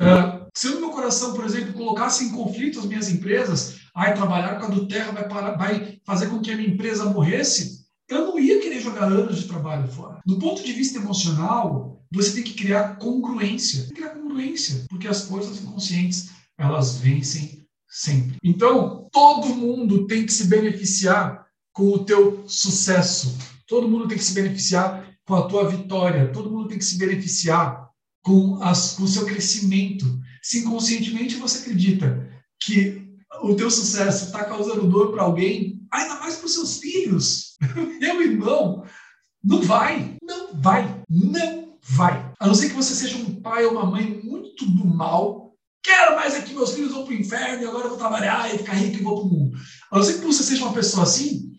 [0.00, 4.12] uh, se eu no meu coração, por exemplo, colocasse em conflito as minhas empresas, ai,
[4.14, 7.84] trabalhar com a do Terra vai, parar, vai fazer com que a minha empresa morresse,
[8.08, 10.20] eu não ia jogar anos de trabalho fora.
[10.24, 13.80] Do ponto de vista emocional, você tem que criar congruência.
[13.80, 18.36] Tem que criar congruência, porque as forças inconscientes, elas vencem sempre.
[18.42, 23.36] Então, todo mundo tem que se beneficiar com o teu sucesso.
[23.66, 26.32] Todo mundo tem que se beneficiar com a tua vitória.
[26.32, 27.88] Todo mundo tem que se beneficiar
[28.22, 30.04] com, as, com o seu crescimento.
[30.42, 32.28] Se inconscientemente você acredita
[32.60, 33.04] que
[33.42, 37.56] o teu sucesso está causando dor para alguém, ainda mais para os seus filhos,
[38.00, 38.84] meu irmão,
[39.42, 42.32] não vai, não vai, não vai.
[42.40, 46.16] A não ser que você seja um pai ou uma mãe muito do mal, quero
[46.16, 48.58] mais é que meus filhos vão para o inferno e agora eu vou trabalhar e
[48.58, 49.56] ficar rico e vou para o mundo.
[49.90, 51.52] A não ser que você seja uma pessoa assim,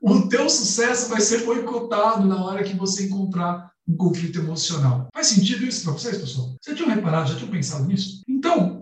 [0.00, 5.06] o teu sucesso vai ser boicotado na hora que você encontrar um conflito emocional.
[5.14, 6.56] Faz sentido isso para vocês, pessoal?
[6.60, 8.22] Vocês tinham reparado, já tinham pensado nisso?
[8.28, 8.75] Então,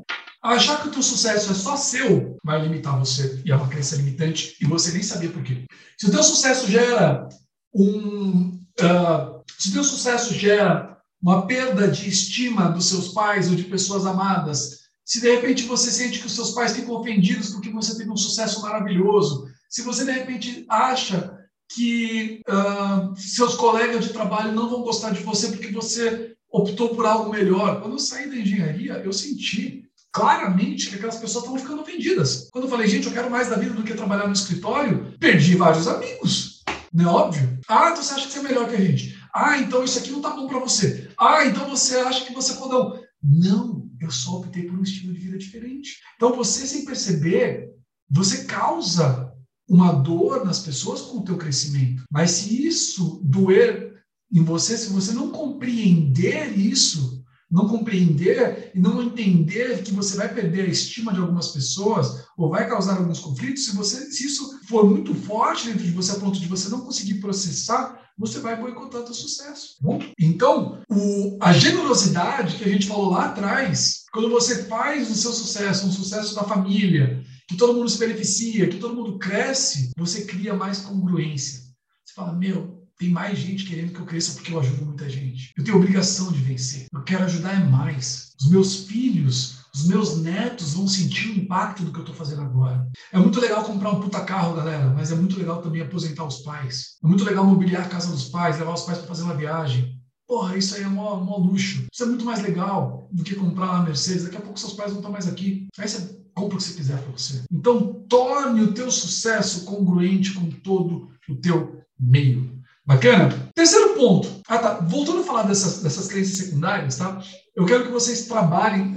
[0.45, 3.97] Achar que o teu sucesso é só seu vai limitar você e é uma crença
[3.97, 5.65] limitante e você nem sabia por quê.
[5.99, 7.27] Se o teu sucesso gera
[7.75, 13.57] um, uh, se o teu sucesso gera uma perda de estima dos seus pais ou
[13.57, 17.71] de pessoas amadas, se de repente você sente que os seus pais ficam ofendidos porque
[17.71, 21.39] você teve um sucesso maravilhoso, se você de repente acha
[21.75, 27.07] que uh, seus colegas de trabalho não vão gostar de você porque você optou por
[27.07, 27.81] algo melhor.
[27.81, 29.85] Quando eu saí da engenharia, eu senti
[30.15, 32.49] claramente que aquelas pessoas estavam ficando ofendidas.
[32.53, 35.57] Quando eu falei, gente, eu quero mais da vida do que trabalhar no escritório, perdi
[35.57, 36.63] vários amigos.
[36.93, 37.59] Não é óbvio?
[37.69, 39.19] Ah, então você acha que você é melhor que a gente.
[39.35, 41.11] Ah, então isso aqui não tá bom para você.
[41.19, 43.03] Ah, então você acha que você é fodão.
[43.21, 45.99] Não, eu só optei por um estilo de vida diferente.
[46.15, 47.71] Então você, sem perceber,
[48.09, 49.33] você causa
[49.69, 52.05] uma dor nas pessoas com o teu crescimento.
[52.09, 53.95] Mas se isso doer
[54.33, 60.33] em você, se você não compreender isso, não compreender e não entender que você vai
[60.33, 64.61] perder a estima de algumas pessoas ou vai causar alguns conflitos, se, você, se isso
[64.69, 68.61] for muito forte dentro de você a ponto de você não conseguir processar, você vai
[68.61, 69.77] boicotar o seu sucesso.
[70.19, 75.33] Então, o, a generosidade que a gente falou lá atrás, quando você faz o seu
[75.33, 80.25] sucesso, um sucesso da família, que todo mundo se beneficia, que todo mundo cresce, você
[80.25, 81.61] cria mais congruência.
[82.05, 85.53] Você fala, meu, tem mais gente querendo que eu cresça porque eu ajudo muita gente.
[85.57, 86.87] Eu tenho obrigação de vencer.
[86.93, 88.33] Eu quero ajudar é mais.
[88.41, 92.43] Os meus filhos, os meus netos vão sentir o impacto do que eu estou fazendo
[92.43, 92.89] agora.
[93.13, 96.39] É muito legal comprar um puta carro, galera, mas é muito legal também aposentar os
[96.39, 96.97] pais.
[97.03, 100.01] É muito legal mobiliar a casa dos pais, levar os pais para fazer uma viagem.
[100.27, 101.85] Porra, isso aí é mó, mó luxo.
[101.93, 104.25] Isso é muito mais legal do que comprar uma Mercedes.
[104.25, 105.69] Daqui a pouco seus pais não estão mais aqui.
[105.77, 107.43] Aí você compra o que você quiser para você.
[107.53, 112.54] Então, torne o teu sucesso congruente com todo o teu meio.
[112.87, 113.51] Bacana?
[113.55, 114.43] Terceiro ponto.
[114.47, 114.75] Ah, tá.
[114.81, 117.23] Voltando a falar dessas, dessas crenças secundárias, tá?
[117.57, 118.95] Eu quero que vocês trabalhem.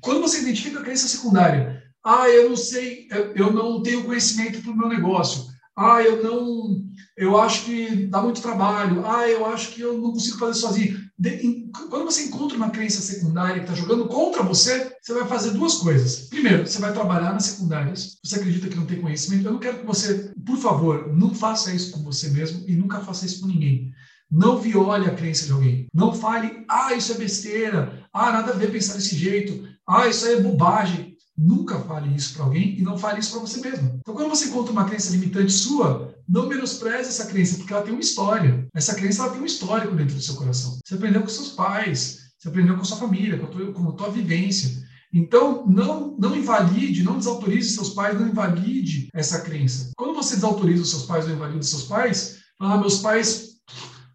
[0.00, 4.72] Quando você identifica a crença secundária, ah, eu não sei, eu não tenho conhecimento para
[4.72, 5.49] o meu negócio.
[5.76, 6.84] Ah, eu não,
[7.16, 9.06] eu acho que dá muito trabalho.
[9.06, 10.98] Ah, eu acho que eu não consigo fazer sozinho.
[11.18, 15.50] De, quando você encontra uma crença secundária que está jogando contra você, você vai fazer
[15.50, 16.28] duas coisas.
[16.28, 18.18] Primeiro, você vai trabalhar nas secundárias.
[18.24, 19.46] Você acredita que não tem conhecimento?
[19.46, 23.00] Eu não quero que você, por favor, não faça isso com você mesmo e nunca
[23.00, 23.92] faça isso com ninguém.
[24.30, 25.88] Não viole a crença de alguém.
[25.92, 28.06] Não fale, ah, isso é besteira.
[28.12, 29.68] Ah, nada a ver pensar desse jeito.
[29.86, 31.09] Ah, isso aí é bobagem.
[31.42, 33.98] Nunca fale isso para alguém e não fale isso para você mesmo.
[33.98, 37.94] Então, quando você encontra uma crença limitante sua, não menospreze essa crença, porque ela tem
[37.94, 38.68] uma história.
[38.74, 40.78] Essa crença ela tem um histórico dentro do seu coração.
[40.84, 43.92] Você aprendeu com seus pais, você aprendeu com sua família, com a tua, com a
[43.92, 44.86] tua vivência.
[45.12, 49.92] Então, não, não invalide, não desautorize seus pais, não invalide essa crença.
[49.96, 53.56] Quando você desautoriza os seus pais ou invalida os seus pais, ah, meus pais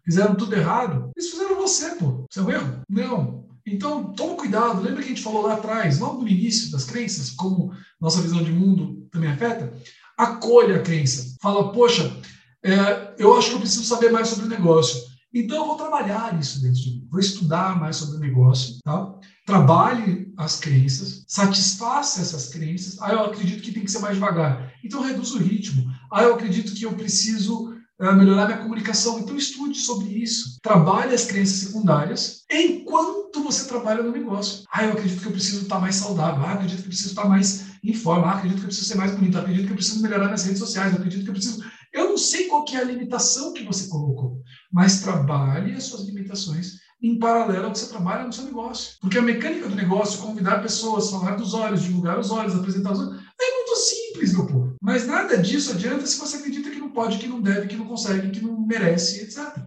[0.04, 1.10] fizeram tudo errado.
[1.16, 2.24] Eles fizeram você, pô.
[2.30, 2.80] Isso é erro?
[2.88, 3.45] Não.
[3.66, 4.80] Então, toma cuidado.
[4.80, 8.42] Lembra que a gente falou lá atrás, logo no início das crenças, como nossa visão
[8.42, 9.74] de mundo também afeta?
[10.16, 11.36] Acolha a crença.
[11.42, 12.16] Fala, poxa,
[12.64, 15.02] é, eu acho que eu preciso saber mais sobre o negócio.
[15.34, 17.08] Então, eu vou trabalhar isso dentro de mim.
[17.10, 19.12] Vou estudar mais sobre o negócio, tá?
[19.44, 22.96] Trabalhe as crenças, satisfaça essas crenças.
[23.02, 24.72] Ah, eu acredito que tem que ser mais devagar.
[24.84, 25.92] Então, reduz o ritmo.
[26.10, 29.18] Ah, eu acredito que eu preciso melhorar minha comunicação.
[29.18, 30.58] Então, estude sobre isso.
[30.62, 34.64] Trabalhe as crenças secundárias enquanto você trabalha no negócio.
[34.72, 36.42] Ah, eu acredito que eu preciso estar mais saudável.
[36.44, 38.26] Ah, eu acredito que eu preciso estar mais em forma.
[38.26, 39.38] Ah, acredito que eu preciso ser mais bonito.
[39.38, 40.92] Ah, acredito que eu preciso melhorar minhas redes sociais.
[40.92, 41.64] Eu acredito que eu preciso.
[41.92, 46.02] Eu não sei qual que é a limitação que você colocou, mas trabalhe as suas
[46.02, 48.96] limitações em paralelo ao que você trabalha no seu negócio.
[49.00, 53.00] Porque a mecânica do negócio, convidar pessoas, falar dos olhos, divulgar os olhos, apresentar os
[53.00, 54.74] olhos, é muito simples, meu povo.
[54.80, 58.30] Mas nada disso adianta se você acredita que pode, que não deve, que não consegue,
[58.30, 59.62] que não merece, etc.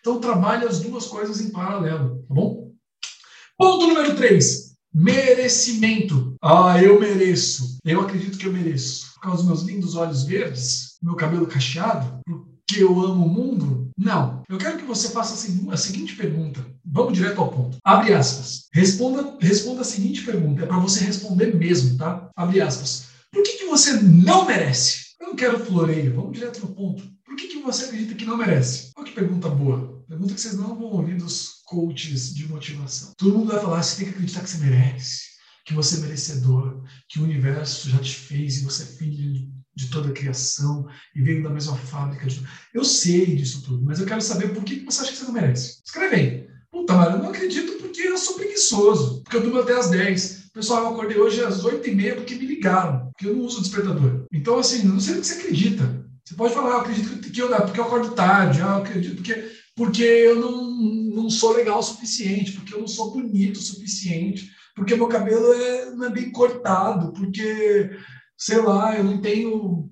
[0.00, 2.72] Então, trabalhe as duas coisas em paralelo, tá bom?
[3.58, 4.70] Ponto número 3.
[4.92, 6.34] Merecimento.
[6.42, 7.76] Ah, eu mereço.
[7.84, 9.12] Eu acredito que eu mereço.
[9.14, 13.90] Por causa dos meus lindos olhos verdes, meu cabelo cacheado, porque eu amo o mundo?
[13.98, 14.42] Não.
[14.48, 15.34] Eu quero que você faça
[15.70, 16.64] a seguinte pergunta.
[16.82, 17.76] Vamos direto ao ponto.
[17.84, 18.68] Abre aspas.
[18.72, 20.62] Responda, responda a seguinte pergunta.
[20.62, 22.30] É para você responder mesmo, tá?
[22.34, 23.10] Abre aspas.
[23.30, 24.99] Por que, que você não merece?
[25.20, 27.02] Eu não quero floreio, vamos direto no ponto.
[27.24, 28.90] Por que, que você acredita que não merece?
[28.96, 30.02] Olha que pergunta boa.
[30.08, 33.12] Pergunta que vocês não vão ouvir dos coaches de motivação.
[33.18, 35.20] Todo mundo vai falar, você tem que acreditar que você merece,
[35.66, 39.46] que você é merecedor, que o universo já te fez e você é filho
[39.76, 42.26] de toda a criação e veio da mesma fábrica.
[42.26, 42.42] De...
[42.72, 45.32] Eu sei disso tudo, mas eu quero saber por que você acha que você não
[45.32, 45.82] merece.
[45.84, 46.48] Escreve aí.
[46.70, 50.39] Puta, mas eu não acredito porque eu sou preguiçoso, porque eu durmo até às 10.
[50.52, 54.26] Pessoal, eu acordei hoje às 8h30 porque me ligaram, porque eu não uso despertador.
[54.32, 56.04] Então, assim, não sei o que você acredita.
[56.24, 59.16] Você pode falar, ah, eu acredito que eu, porque eu acordo tarde, ah, eu acredito
[59.16, 60.70] porque, porque eu não,
[61.14, 65.52] não sou legal o suficiente, porque eu não sou bonito o suficiente, porque meu cabelo
[65.52, 67.90] é, não é bem cortado, porque,
[68.36, 69.88] sei lá, eu não tenho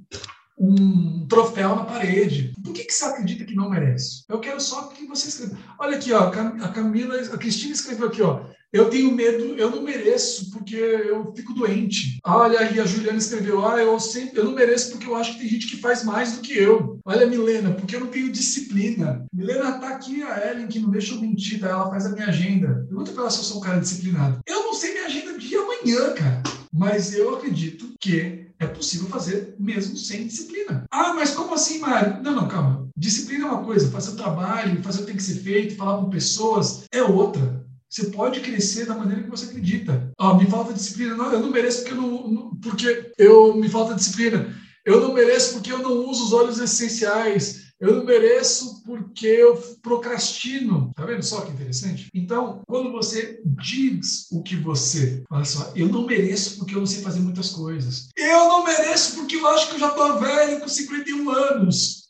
[0.59, 2.52] um troféu na parede.
[2.64, 4.24] Por que, que você acredita que não merece?
[4.28, 5.56] Eu quero só que você escreva.
[5.78, 8.44] Olha aqui, ó, a Camila, a Cristina escreveu aqui, ó.
[8.70, 12.18] Eu tenho medo, eu não mereço porque eu fico doente.
[12.22, 15.40] Olha aí, a Juliana escreveu: Ah, eu, sempre, eu não mereço porque eu acho que
[15.40, 17.00] tem gente que faz mais do que eu.
[17.04, 19.24] Olha, Milena, porque eu não tenho disciplina.
[19.32, 21.68] Milena tá aqui, a Ellen, que não deixa eu mentir, tá?
[21.68, 22.84] ela faz a minha agenda.
[22.86, 24.40] Pergunta pra ela se eu sou um cara disciplinado.
[24.46, 26.42] Eu não sei minha agenda de amanhã, cara.
[26.70, 30.84] Mas eu acredito que é possível fazer mesmo sem disciplina.
[30.90, 32.22] Ah, mas como assim, Mário?
[32.22, 32.86] Não, não, calma.
[32.96, 35.98] Disciplina é uma coisa, fazer o trabalho, fazer o que tem que ser feito, falar
[35.98, 37.66] com pessoas é outra.
[37.89, 40.12] Você pode crescer da maneira que você acredita.
[40.18, 41.16] Ah, me falta disciplina.
[41.16, 44.55] Não, eu não mereço porque eu não, não, porque eu me falta disciplina.
[44.84, 47.68] Eu não mereço porque eu não uso os óleos essenciais.
[47.80, 50.93] Eu não mereço porque eu procrastino.
[50.97, 52.09] Tá vendo só que interessante?
[52.12, 56.86] Então, quando você diz o que você fala só, eu não mereço porque eu não
[56.86, 58.09] sei fazer muitas coisas.
[58.16, 62.09] Eu não mereço porque eu acho que eu já tô velho com 51 anos.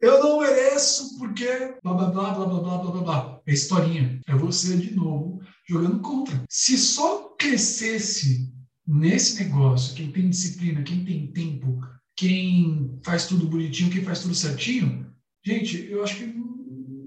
[0.00, 3.35] Eu não mereço porque blá blá blá blá blá blá blá blá.
[3.46, 4.20] É historinha.
[4.26, 6.42] É você de novo jogando contra.
[6.48, 8.52] Se só crescesse
[8.86, 11.80] nesse negócio, quem tem disciplina, quem tem tempo,
[12.16, 15.06] quem faz tudo bonitinho, quem faz tudo certinho,
[15.44, 16.34] gente, eu acho que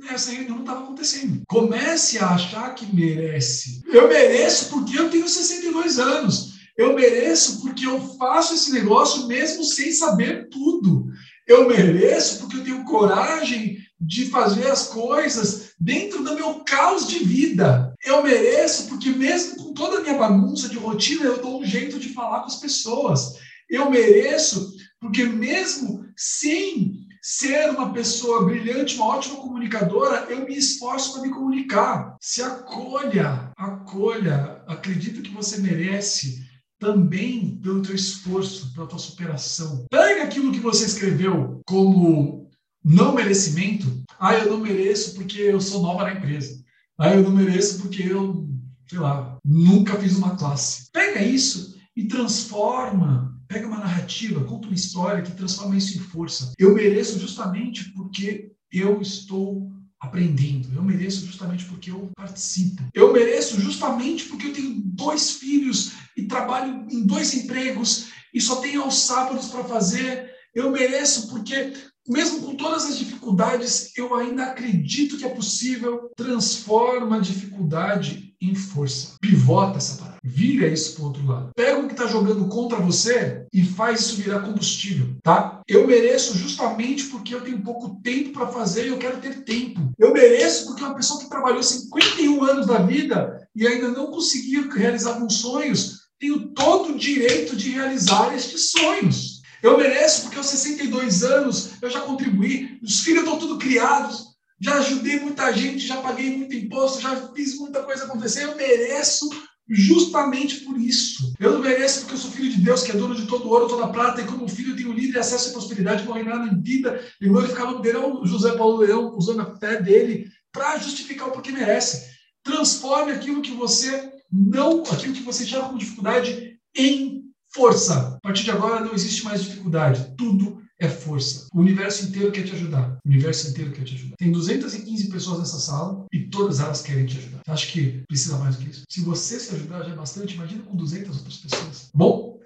[0.10, 1.42] essa reunião não estava acontecendo.
[1.48, 3.82] Comece a achar que merece.
[3.86, 6.60] Eu mereço porque eu tenho 62 anos.
[6.78, 11.08] Eu mereço porque eu faço esse negócio mesmo sem saber tudo.
[11.46, 17.20] Eu mereço porque eu tenho coragem de fazer as coisas dentro do meu caos de
[17.20, 17.94] vida.
[18.06, 22.00] Eu mereço porque mesmo com toda a minha bagunça de rotina, eu dou um jeito
[22.00, 23.36] de falar com as pessoas.
[23.70, 31.14] Eu mereço porque mesmo sem ser uma pessoa brilhante, uma ótima comunicadora, eu me esforço
[31.14, 32.16] para me comunicar.
[32.22, 36.48] Se acolha, acolha, acredito que você merece
[36.80, 39.86] também pelo teu esforço, pela tua superação.
[39.92, 42.49] Pega aquilo que você escreveu como
[42.84, 44.04] não merecimento.
[44.20, 46.64] Ah, eu não mereço porque eu sou nova na empresa.
[46.98, 48.48] Ah, eu não mereço porque eu,
[48.88, 50.90] sei lá, nunca fiz uma classe.
[50.92, 53.38] Pega isso e transforma.
[53.48, 56.54] Pega uma narrativa, conta uma história que transforma isso em força.
[56.60, 60.74] Eu mereço justamente porque eu estou aprendendo.
[60.74, 62.84] Eu mereço justamente porque eu participo.
[62.94, 68.58] Eu mereço justamente porque eu tenho dois filhos e trabalho em dois empregos e só
[68.58, 70.32] tenho aos sábados para fazer.
[70.56, 71.74] Eu mereço porque,
[72.10, 76.10] mesmo com todas as dificuldades, eu ainda acredito que é possível.
[76.18, 79.16] Transforma a dificuldade em força.
[79.22, 80.18] Pivota essa parada.
[80.24, 81.52] Vira isso para outro lado.
[81.56, 85.62] Pega o que está jogando contra você e faz isso virar combustível, tá?
[85.68, 89.92] Eu mereço justamente porque eu tenho pouco tempo para fazer e eu quero ter tempo.
[89.98, 94.70] Eu mereço porque uma pessoa que trabalhou 51 anos da vida e ainda não conseguiu
[94.70, 99.29] realizar alguns sonhos, tenho todo o direito de realizar estes sonhos.
[99.62, 104.30] Eu mereço porque aos 62 anos eu já contribuí, os filhos estão tudo criados,
[104.60, 108.44] já ajudei muita gente, já paguei muito imposto, já fiz muita coisa acontecer.
[108.44, 109.30] Eu mereço
[109.70, 111.34] justamente por isso.
[111.40, 113.68] Eu não mereço porque eu sou filho de Deus, que é dono de todo ouro,
[113.68, 117.28] toda prata, e como filho tenho livre acesso à prosperidade, vou reinar em vida e
[117.28, 117.98] glorificar o nome dele.
[117.98, 122.10] o José Paulo Leão usando a fé dele para justificar o porquê merece.
[122.44, 128.09] Transforme aquilo que você não, aquilo que você chama com dificuldade em força.
[128.20, 130.14] A partir de agora não existe mais dificuldade.
[130.18, 131.48] Tudo é força.
[131.54, 132.98] O universo inteiro quer te ajudar.
[133.06, 134.18] O universo inteiro quer te ajudar.
[134.18, 137.42] Tem 215 pessoas nessa sala e todas elas querem te ajudar.
[137.48, 138.84] Acho que precisa mais do que isso.
[138.90, 141.90] Se você se ajudar já é bastante, imagina com 200 outras pessoas.
[141.94, 142.42] Bom,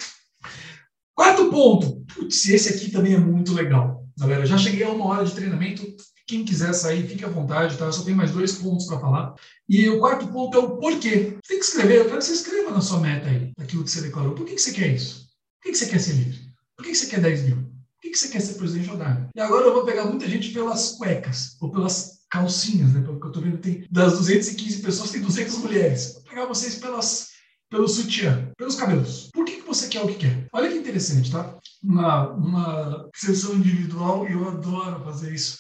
[1.15, 2.05] quarto ponto.
[2.13, 4.05] Putz, esse aqui também é muito legal.
[4.15, 5.83] Galera, já cheguei a uma hora de treinamento.
[6.27, 7.85] Quem quiser sair, fique à vontade, tá?
[7.85, 9.33] Eu só tenho mais dois pontos para falar.
[9.67, 11.35] E o quarto ponto é o porquê.
[11.43, 13.89] Você tem que escrever, eu quero que você escreva na sua meta aí, aquilo que
[13.89, 14.35] você declarou.
[14.35, 15.22] Por que, que você quer isso?
[15.63, 16.39] Que, que você quer ser livre?
[16.75, 17.55] Por que, que você quer 10 mil?
[17.55, 20.49] Por que, que você quer ser presidente da E agora eu vou pegar muita gente
[20.49, 23.01] pelas cuecas, ou pelas calcinhas, né?
[23.01, 26.15] Pelo que eu estou vendo, tem, das 215 pessoas, tem 200 mulheres.
[26.15, 27.29] Vou pegar vocês pelas,
[27.69, 29.29] pelo sutiã, pelos cabelos.
[29.31, 30.47] Por que, que você quer o que quer?
[30.51, 31.57] Olha que interessante, tá?
[31.81, 35.59] Uma, uma sessão individual, eu adoro fazer isso.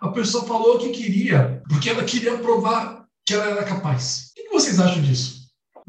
[0.00, 4.32] A pessoa falou que queria, porque ela queria provar que ela era capaz.
[4.32, 5.37] O que vocês acham disso?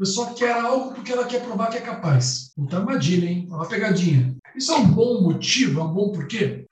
[0.00, 2.52] Pessoa quer algo porque ela quer provar que é capaz.
[2.56, 3.46] Puta armadilha, hein?
[3.50, 4.34] Uma pegadinha.
[4.56, 6.64] Isso é um bom motivo, é um bom porquê?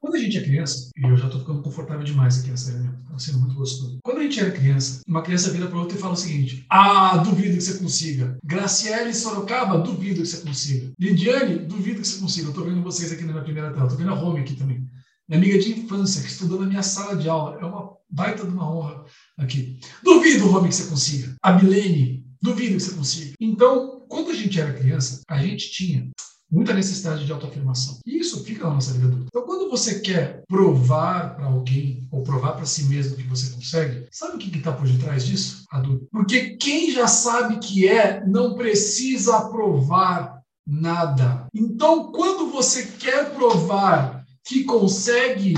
[0.00, 2.94] Quando a gente é criança, e eu já estou ficando confortável demais aqui nessa reunião,
[2.94, 3.98] está sendo muito gostoso.
[4.04, 7.16] Quando a gente era criança, uma criança vira para outra e fala o seguinte: Ah,
[7.16, 8.38] duvido que você consiga.
[8.44, 10.92] Graciele Sorocaba, duvido que você consiga.
[10.96, 12.46] Lidiane, duvido que você consiga.
[12.46, 14.86] Eu estou vendo vocês aqui na minha primeira tela, estou vendo a Home aqui também.
[15.28, 17.58] Minha amiga de infância, que estudou na minha sala de aula.
[17.60, 19.04] É uma baita de uma honra
[19.36, 19.80] aqui.
[20.04, 21.34] Duvido, Home, que você consiga.
[21.42, 23.34] A Milene, duvido que você consiga.
[23.40, 26.08] Então, quando a gente era criança, a gente tinha
[26.50, 27.98] muita necessidade de autoafirmação.
[28.04, 29.26] E isso fica na nossa vida adulta.
[29.28, 34.06] Então, quando você quer provar para alguém ou provar para si mesmo que você consegue,
[34.10, 35.64] sabe o que está por detrás disso?
[35.70, 36.08] Adulto.
[36.10, 41.46] Porque quem já sabe que é, não precisa provar nada.
[41.54, 45.54] Então, quando você quer provar que consegue,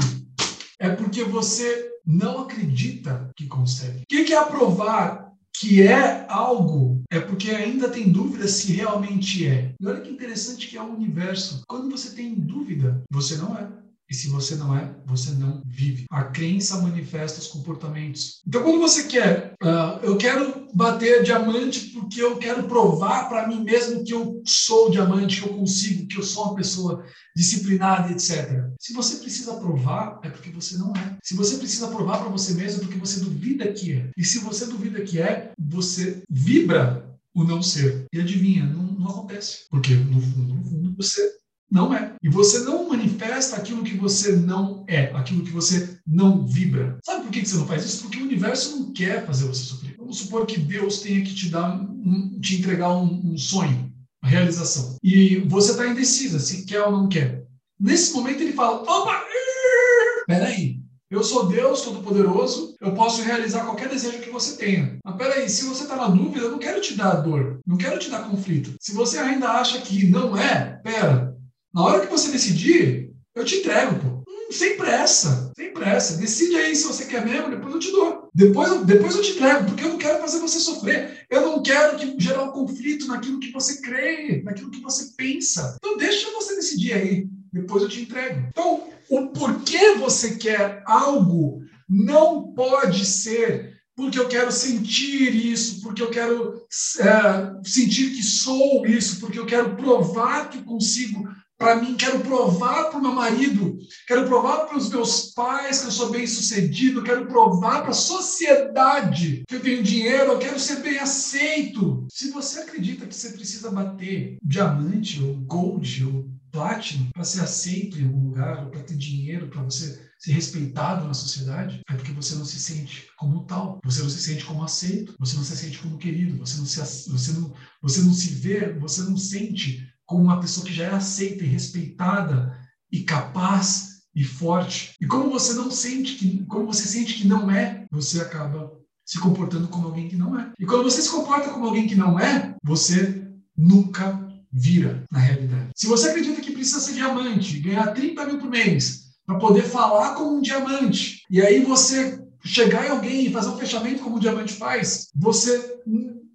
[0.79, 4.03] é porque você não acredita que consegue.
[4.03, 5.32] O que é provar
[5.63, 9.73] que é algo, é porque ainda tem dúvida se realmente é.
[9.81, 11.63] E olha que interessante que é o universo.
[11.69, 13.69] Quando você tem dúvida, você não é.
[14.13, 16.05] E se você não é, você não vive.
[16.11, 18.43] A crença manifesta os comportamentos.
[18.47, 23.65] Então, quando você quer, uh, eu quero bater diamante porque eu quero provar para mim
[23.65, 27.03] mesmo que eu sou diamante, que eu consigo, que eu sou uma pessoa
[27.35, 28.69] disciplinada, etc.
[28.79, 31.17] Se você precisa provar, é porque você não é.
[31.23, 34.11] Se você precisa provar para você mesmo, é porque você duvida que é.
[34.15, 38.05] E se você duvida que é, você vibra o não ser.
[38.13, 39.65] E adivinha, não, não acontece.
[39.71, 41.42] Porque no fundo, no fundo, você
[41.73, 42.13] não é.
[42.23, 46.99] E você não manifesta aquilo que você não é, aquilo que você não vibra.
[47.03, 48.03] Sabe por que você não faz isso?
[48.03, 49.97] Porque o universo não quer fazer você sofrer.
[49.97, 53.91] Vamos supor que Deus tenha que te dar, um, te entregar um, um sonho,
[54.23, 54.99] uma realização.
[55.03, 57.43] E você está indecisa se quer ou não quer.
[57.81, 59.25] Nesse momento ele fala: opa,
[60.29, 60.79] peraí,
[61.11, 64.99] eu sou Deus Todo-Poderoso, eu posso realizar qualquer desejo que você tenha.
[65.03, 67.99] Mas peraí, se você está na dúvida, eu não quero te dar dor, não quero
[67.99, 68.75] te dar conflito.
[68.79, 71.32] Se você ainda acha que não é, pera,
[71.75, 74.23] na hora que você decidir, eu te entrego, pô.
[74.31, 76.19] Não sem pressa, sem pressa.
[76.19, 78.29] Decide aí se você quer mesmo, depois eu te dou.
[78.35, 81.27] Depois, eu, depois eu te entrego, porque eu não quero fazer você sofrer.
[81.31, 85.77] Eu não quero que, gerar um conflito naquilo que você crê, naquilo que você pensa.
[85.79, 87.27] Então deixa você decidir aí.
[87.53, 88.47] Depois eu te entrego.
[88.49, 96.03] Então, o porquê você quer algo não pode ser porque eu quero sentir isso, porque
[96.03, 96.63] eu quero
[97.01, 101.29] é, sentir que sou isso, porque eu quero provar que consigo
[101.63, 105.87] para mim, quero provar para o meu marido, quero provar para os meus pais que
[105.87, 110.59] eu sou bem sucedido, quero provar para a sociedade que eu tenho dinheiro, eu quero
[110.59, 112.05] ser bem aceito.
[112.11, 117.97] Se você acredita que você precisa bater diamante ou gold ou platinum para ser aceito
[117.97, 122.35] em algum lugar, para ter dinheiro, para você ser respeitado na sociedade, é porque você
[122.35, 125.79] não se sente como tal, você não se sente como aceito, você não se sente
[125.79, 130.25] como querido, você não se, você não, você não se vê, você não sente como
[130.25, 132.59] uma pessoa que já é aceita e respeitada
[132.91, 134.95] e capaz e forte.
[135.01, 138.73] E como você não sente que, como você sente que não é, você acaba
[139.05, 140.53] se comportando como alguém que não é.
[140.59, 143.27] E quando você se comporta como alguém que não é, você
[143.57, 145.71] nunca vira na realidade.
[145.75, 150.15] Se você acredita que precisa ser diamante, ganhar 30 mil por mês para poder falar
[150.15, 154.21] como um diamante, e aí você chegar em alguém e fazer um fechamento como um
[154.21, 155.81] diamante faz, você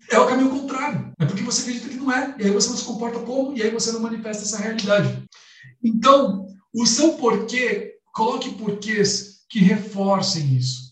[0.10, 1.12] é o caminho contrário.
[1.20, 2.36] É porque você acredita que não é.
[2.40, 5.24] E aí você não se comporta como, e aí você não manifesta essa realidade.
[5.84, 10.92] Então, o seu porquê, coloque porquês que reforcem isso.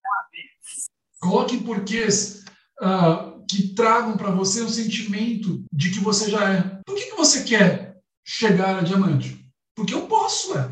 [1.19, 2.43] Coloque porquês
[2.81, 6.79] uh, que tragam para você o sentimento de que você já é.
[6.85, 9.45] Por que, que você quer chegar a diamante?
[9.75, 10.69] Porque eu posso, é.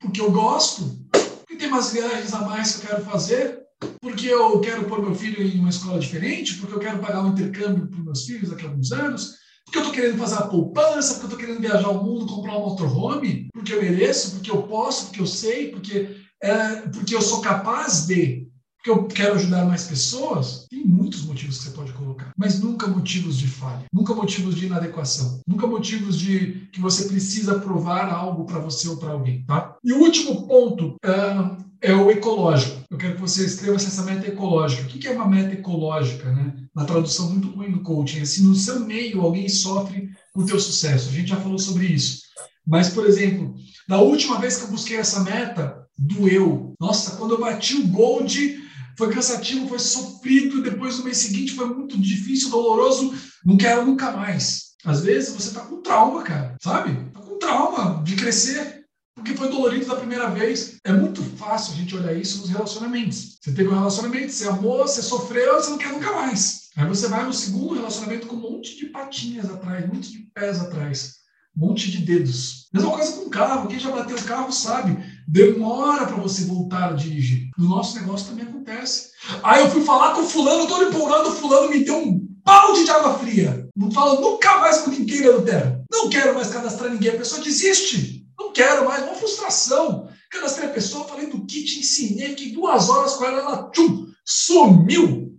[0.00, 0.98] Porque eu gosto.
[1.10, 3.60] Porque tem umas viagens a mais que eu quero fazer
[4.00, 7.32] porque eu quero pôr meu filho em uma escola diferente, porque eu quero pagar um
[7.32, 11.14] intercâmbio para meus filhos daqui a alguns anos, porque eu estou querendo fazer a poupança,
[11.14, 14.62] porque eu estou querendo viajar o mundo, comprar um motorhome, porque eu mereço, porque eu
[14.62, 18.48] posso, porque eu sei, porque, é, porque eu sou capaz de,
[18.82, 20.66] porque eu quero ajudar mais pessoas.
[20.70, 24.66] Tem muitos motivos que você pode colocar, mas nunca motivos de falha, nunca motivos de
[24.66, 29.76] inadequação, nunca motivos de que você precisa provar algo para você ou para alguém, tá?
[29.84, 30.96] E o último ponto.
[31.04, 32.82] Uh, é o ecológico.
[32.90, 34.82] Eu quero que você escreva essa meta ecológica.
[34.82, 36.30] O que é uma meta ecológica?
[36.30, 36.54] Né?
[36.74, 40.60] Na tradução muito ruim do coaching, é se no seu meio alguém sofre o teu
[40.60, 41.08] sucesso.
[41.08, 42.20] A gente já falou sobre isso.
[42.66, 43.54] Mas, por exemplo,
[43.88, 46.74] na última vez que eu busquei essa meta, doeu.
[46.78, 48.60] Nossa, quando eu bati o gold,
[49.00, 50.62] foi cansativo, foi sofrido.
[50.62, 53.14] Depois, no mês seguinte, foi muito difícil, doloroso.
[53.44, 54.74] Não quero nunca mais.
[54.84, 56.92] Às vezes, você está com trauma, cara, sabe?
[57.08, 58.80] Está com trauma de crescer
[59.14, 60.76] porque foi dolorido da primeira vez.
[60.84, 63.38] É muito fácil a gente olhar isso nos relacionamentos.
[63.40, 66.68] Você teve um relacionamento, você amou, você sofreu, você não quer nunca mais.
[66.76, 70.18] Aí você vai no segundo relacionamento com um monte de patinhas atrás, um monte de
[70.34, 71.16] pés atrás,
[71.56, 72.68] um monte de dedos.
[72.72, 73.68] Mesma coisa com o carro.
[73.68, 74.96] Quem já bateu o carro sabe.
[75.32, 77.50] Demora para você voltar a dirigir.
[77.56, 79.10] No nosso negócio também acontece.
[79.44, 82.84] Aí eu fui falar com o fulano, tô empolgando, o fulano me deu um balde
[82.84, 83.68] de água fria.
[83.76, 85.84] Não falo nunca mais com ninguém na terra.
[85.88, 87.10] Não quero mais cadastrar ninguém.
[87.10, 88.26] A pessoa desiste.
[88.36, 90.08] Não quero mais, uma frustração.
[90.32, 95.38] Cadastrei a pessoa, falei do kit, ensinei, que duas horas com ela, ela tchum, sumiu.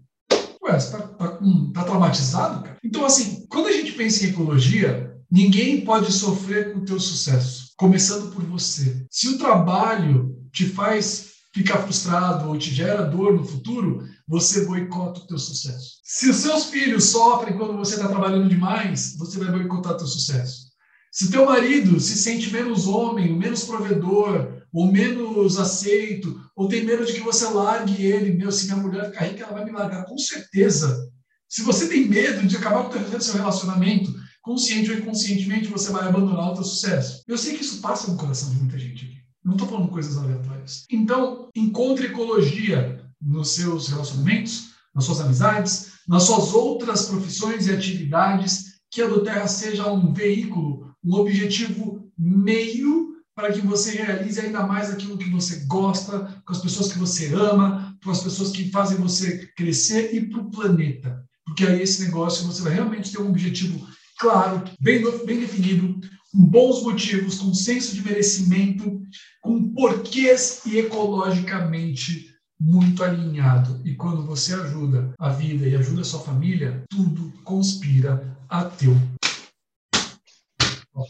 [0.63, 1.39] Ué, você tá, tá,
[1.73, 2.77] tá traumatizado, cara?
[2.81, 7.60] Então, assim, quando a gente pensa em ecologia, ninguém pode sofrer com o teu sucesso,
[7.81, 9.07] começando por você.
[9.09, 15.19] Se o trabalho te faz ficar frustrado ou te gera dor no futuro, você boicota
[15.19, 15.93] o teu sucesso.
[16.03, 20.05] Se os seus filhos sofrem quando você está trabalhando demais, você vai boicotar o teu
[20.05, 20.67] sucesso.
[21.11, 27.03] Se teu marido se sente menos homem, menos provedor, ou menos aceito, ou tem medo
[27.03, 30.05] de que você largue ele, meu, se minha mulher ficar rica, ela vai me largar,
[30.05, 31.09] com certeza.
[31.49, 36.07] Se você tem medo de acabar com o seu relacionamento, consciente ou inconscientemente, você vai
[36.07, 37.23] abandonar o teu sucesso.
[37.27, 39.17] Eu sei que isso passa no coração de muita gente aqui.
[39.43, 40.85] Não estou falando coisas aleatórias.
[40.89, 48.81] Então, encontre ecologia nos seus relacionamentos, nas suas amizades, nas suas outras profissões e atividades,
[48.89, 54.65] que a do Terra seja um veículo um objetivo meio para que você realize ainda
[54.67, 58.69] mais aquilo que você gosta, com as pessoas que você ama, com as pessoas que
[58.69, 61.23] fazem você crescer e para o planeta.
[61.45, 63.87] Porque aí esse negócio você vai realmente ter um objetivo
[64.21, 65.99] claro, bem, bem definido,
[66.31, 69.01] com bons motivos, com senso de merecimento,
[69.41, 73.81] com porquês e ecologicamente muito alinhado.
[73.83, 78.95] E quando você ajuda a vida e ajuda a sua família, tudo conspira a teu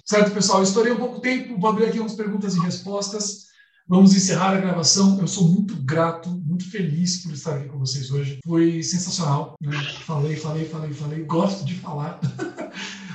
[0.05, 0.63] Certo, pessoal?
[0.63, 3.47] estourei um pouco tempo, vou abrir aqui umas perguntas e respostas.
[3.87, 5.19] Vamos encerrar a gravação.
[5.19, 8.39] Eu sou muito grato, muito feliz por estar aqui com vocês hoje.
[8.45, 9.55] Foi sensacional.
[9.59, 9.77] Né?
[10.05, 11.23] Falei, falei, falei, falei.
[11.25, 12.19] Gosto de falar.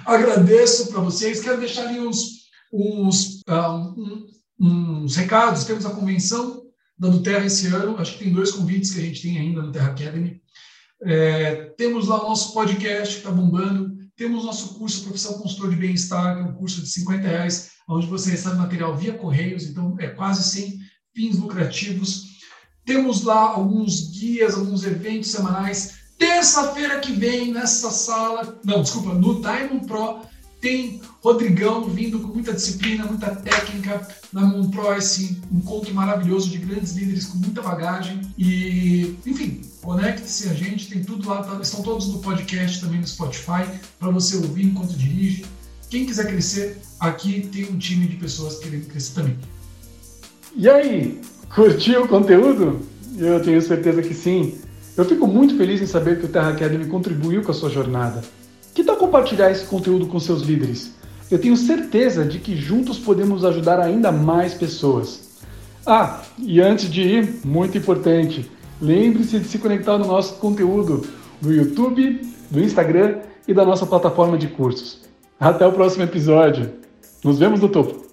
[0.07, 1.41] Agradeço para vocês.
[1.41, 4.29] Quero deixar ali uns, uns, uh,
[4.61, 5.65] um, uns recados.
[5.65, 6.63] Temos a convenção
[6.97, 7.99] da Nuterra esse ano.
[7.99, 10.41] Acho que tem dois convites que a gente tem ainda no Terra Academy.
[11.03, 13.97] É, temos lá o nosso podcast que está bombando.
[14.17, 18.07] Temos nosso curso Profissão Consultor de Bem-Estar, que é um curso de 50 reais, onde
[18.07, 20.79] você recebe material via correios, então é quase sem
[21.15, 22.37] fins lucrativos.
[22.85, 26.06] Temos lá alguns guias, alguns eventos semanais.
[26.19, 30.21] Terça-feira que vem, nessa sala, não, desculpa, no Time Pro,
[30.61, 36.93] tem Rodrigão vindo com muita disciplina, muita técnica na Monpro, esse encontro maravilhoso de grandes
[36.93, 38.21] líderes com muita bagagem.
[38.39, 43.07] E, enfim, conecte-se a gente, tem tudo lá, tá, estão todos no podcast também no
[43.07, 43.67] Spotify,
[43.99, 45.45] para você ouvir enquanto dirige.
[45.91, 49.39] Quem quiser crescer, aqui tem um time de pessoas querendo crescer também.
[50.57, 51.21] E aí,
[51.55, 52.81] curtiu o conteúdo?
[53.19, 54.59] Eu tenho certeza que sim.
[54.97, 58.23] Eu fico muito feliz em saber que o Terra Academy contribuiu com a sua jornada.
[58.75, 60.95] Que tal compartilhar esse conteúdo com seus líderes?
[61.31, 65.27] Eu tenho certeza de que juntos podemos ajudar ainda mais pessoas.
[65.85, 71.07] Ah, e antes de ir, muito importante, lembre-se de se conectar no nosso conteúdo
[71.43, 75.03] do YouTube, do Instagram e da nossa plataforma de cursos.
[75.39, 76.73] Até o próximo episódio.
[77.23, 78.06] Nos vemos no topo.